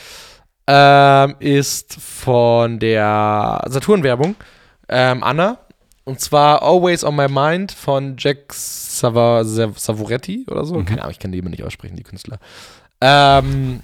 [0.67, 4.36] ähm, ist von der Saturn-Werbung
[4.88, 5.57] ähm, Anna.
[6.03, 9.45] Und zwar Always on My Mind von Jack Sav-
[9.77, 10.75] Savoretti oder so.
[10.75, 10.85] Mhm.
[10.85, 12.39] Keine Ahnung, ich kann die immer nicht aussprechen, die Künstler.
[13.01, 13.81] Ähm,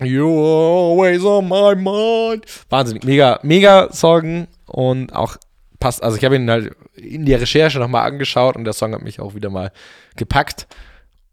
[0.00, 2.44] You're always on my mind.
[2.68, 5.36] Wahnsinnig, mega, mega Song und auch
[5.78, 6.02] passt.
[6.02, 9.20] Also ich habe ihn halt in der Recherche nochmal angeschaut und der Song hat mich
[9.20, 9.70] auch wieder mal
[10.16, 10.66] gepackt.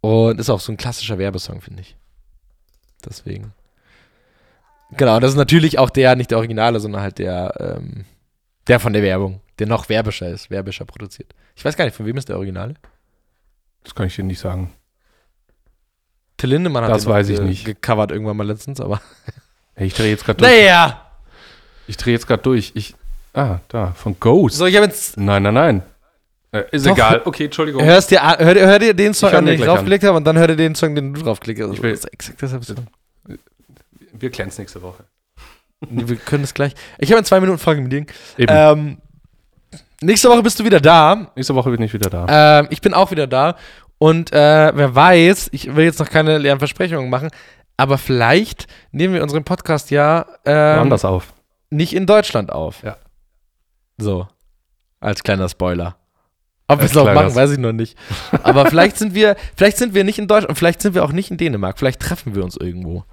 [0.02, 1.98] Und ist auch so ein klassischer Werbesong, finde ich.
[3.06, 3.54] Deswegen.
[4.92, 8.06] Genau, das ist natürlich auch der, nicht der Originale, sondern halt der, ähm,
[8.68, 11.34] der von der Werbung, der noch werbischer ist, werbischer produziert.
[11.56, 12.76] Ich weiß gar nicht, von wem ist der Originale?
[13.84, 14.74] Das kann ich dir nicht sagen.
[16.38, 17.66] Till Lindemann hat Das den noch weiß ich ge- nicht.
[17.66, 19.02] gecovert irgendwann mal letztens, aber.
[19.76, 20.52] Hey, ich drehe jetzt gerade durch.
[20.52, 21.06] Naja!
[21.88, 22.74] Ich drehe jetzt gerade durch.
[22.76, 22.96] Ich,
[23.34, 24.58] ah, da, von Ghost.
[24.58, 25.16] So, ich habe jetzt.
[25.16, 25.84] Nein, nein, nein.
[26.52, 26.92] Äh, ist Doch.
[26.92, 27.22] egal.
[27.24, 27.82] Okay, Entschuldigung.
[27.82, 30.26] Hörst dir, hör, dir- hör dir den Song Ich an, den ich draufgelegt habe, und
[30.26, 31.72] dann hör dir den Song, den du draufgelegt hast.
[31.76, 32.88] Ich will- das ist exakt derselbe Song.
[34.12, 35.06] Wir klären es nächste Woche.
[35.90, 36.74] Nee, wir können das gleich.
[36.98, 38.00] Ich habe in zwei Minuten Folge mit dir.
[38.00, 38.08] Eben.
[38.50, 38.98] Ähm,
[40.02, 41.32] nächste Woche bist du wieder da.
[41.36, 42.60] nächste Woche bin ich wieder da.
[42.60, 43.56] Ähm, ich bin auch wieder da.
[43.98, 47.30] Und äh, wer weiß, ich will jetzt noch keine leeren Versprechungen machen,
[47.76, 51.34] aber vielleicht nehmen wir unseren Podcast ja ähm, Anders auf.
[51.70, 52.82] nicht in Deutschland auf.
[52.84, 52.98] Ja.
[53.98, 54.28] So.
[55.02, 55.96] Als kleiner Spoiler.
[56.68, 57.98] Ob wir es noch machen, weiß ich noch nicht.
[58.44, 61.32] Aber vielleicht sind wir, vielleicht sind wir nicht in Deutschland, vielleicht sind wir auch nicht
[61.32, 61.80] in Dänemark.
[61.80, 63.06] Vielleicht treffen wir uns irgendwo.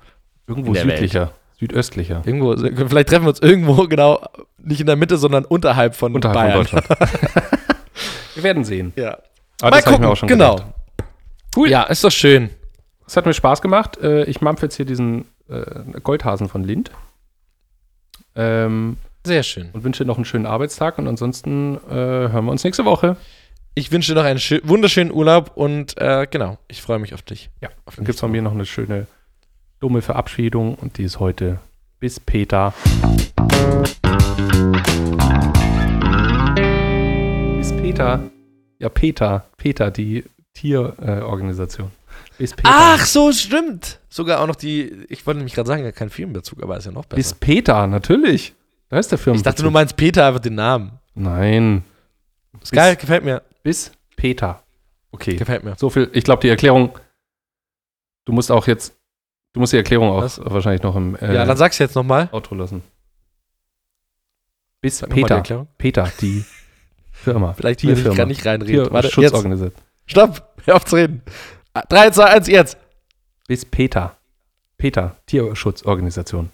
[0.46, 1.30] Irgendwo der Welt.
[1.58, 2.22] Südöstlicher.
[2.26, 4.20] Irgendwo, vielleicht treffen wir uns irgendwo, genau,
[4.58, 6.66] nicht in der Mitte, sondern unterhalb von Unterhalb Bayern.
[6.66, 7.00] von Deutschland.
[8.34, 8.92] wir werden sehen.
[8.96, 9.18] Ja.
[9.62, 10.56] Aber Mal das gucken, mir auch schon genau.
[10.56, 10.72] gedacht.
[11.56, 11.70] Cool.
[11.70, 12.50] Ja, ist doch schön.
[13.06, 13.96] Es hat mir Spaß gemacht.
[13.98, 16.90] Äh, Ich mampfe jetzt hier diesen äh, Goldhasen von Lind.
[18.34, 19.70] Ähm, Sehr schön.
[19.72, 20.98] und wünsche dir noch einen schönen Arbeitstag.
[20.98, 23.16] Und ansonsten äh, hören wir uns nächste Woche.
[23.74, 27.22] Ich wünsche dir noch einen schö- wunderschönen Urlaub und äh, genau, ich freue mich auf
[27.22, 27.50] dich.
[27.60, 29.06] Ja, dann gibt es von mir noch eine schöne
[29.80, 30.74] dumme Verabschiedung.
[30.74, 31.58] Und die ist heute
[32.00, 32.72] bis Peter.
[37.56, 38.20] Bis Peter.
[38.78, 39.46] Ja, Peter.
[39.56, 40.24] Peter, die
[40.54, 41.88] Tierorganisation.
[41.88, 42.70] Äh, bis Peter.
[42.72, 44.00] Ach, so stimmt.
[44.08, 46.92] Sogar auch noch die, ich wollte nämlich gerade sagen, ja, kein Filmbezug, aber ist ja
[46.92, 47.16] noch besser.
[47.16, 48.54] Bis Peter, natürlich.
[48.88, 49.38] Da ist der Firmen.
[49.38, 50.92] ich dachte, du meinst Peter einfach den Namen.
[51.14, 51.84] Nein.
[52.62, 53.42] Ist geil, gefällt mir.
[53.62, 54.62] Bis Peter.
[55.10, 55.36] Okay.
[55.36, 55.74] Gefällt mir.
[55.76, 56.10] So viel.
[56.12, 56.98] Ich glaube, die Erklärung.
[58.24, 58.94] Du musst auch jetzt.
[59.56, 60.38] Du musst die Erklärung auch Was?
[60.44, 62.28] wahrscheinlich noch im äh, ja, dann sag's jetzt nochmal.
[62.30, 62.82] Outro lassen.
[64.82, 65.66] Bis Sag noch mal die Peter.
[65.78, 66.44] Peter, die
[67.10, 67.54] Firma.
[67.54, 68.16] Vielleicht will ich Tierfirma.
[68.18, 68.92] gar nicht reinreden.
[68.92, 69.14] Warte, jetzt.
[69.14, 69.82] Tierschutzorganisation.
[70.04, 70.54] Stopp.
[70.66, 71.22] Hör auf zu reden.
[71.88, 72.76] 3, 2, 1, jetzt.
[73.48, 74.18] Bis Peter.
[74.76, 76.50] Peter, Tierschutzorganisation.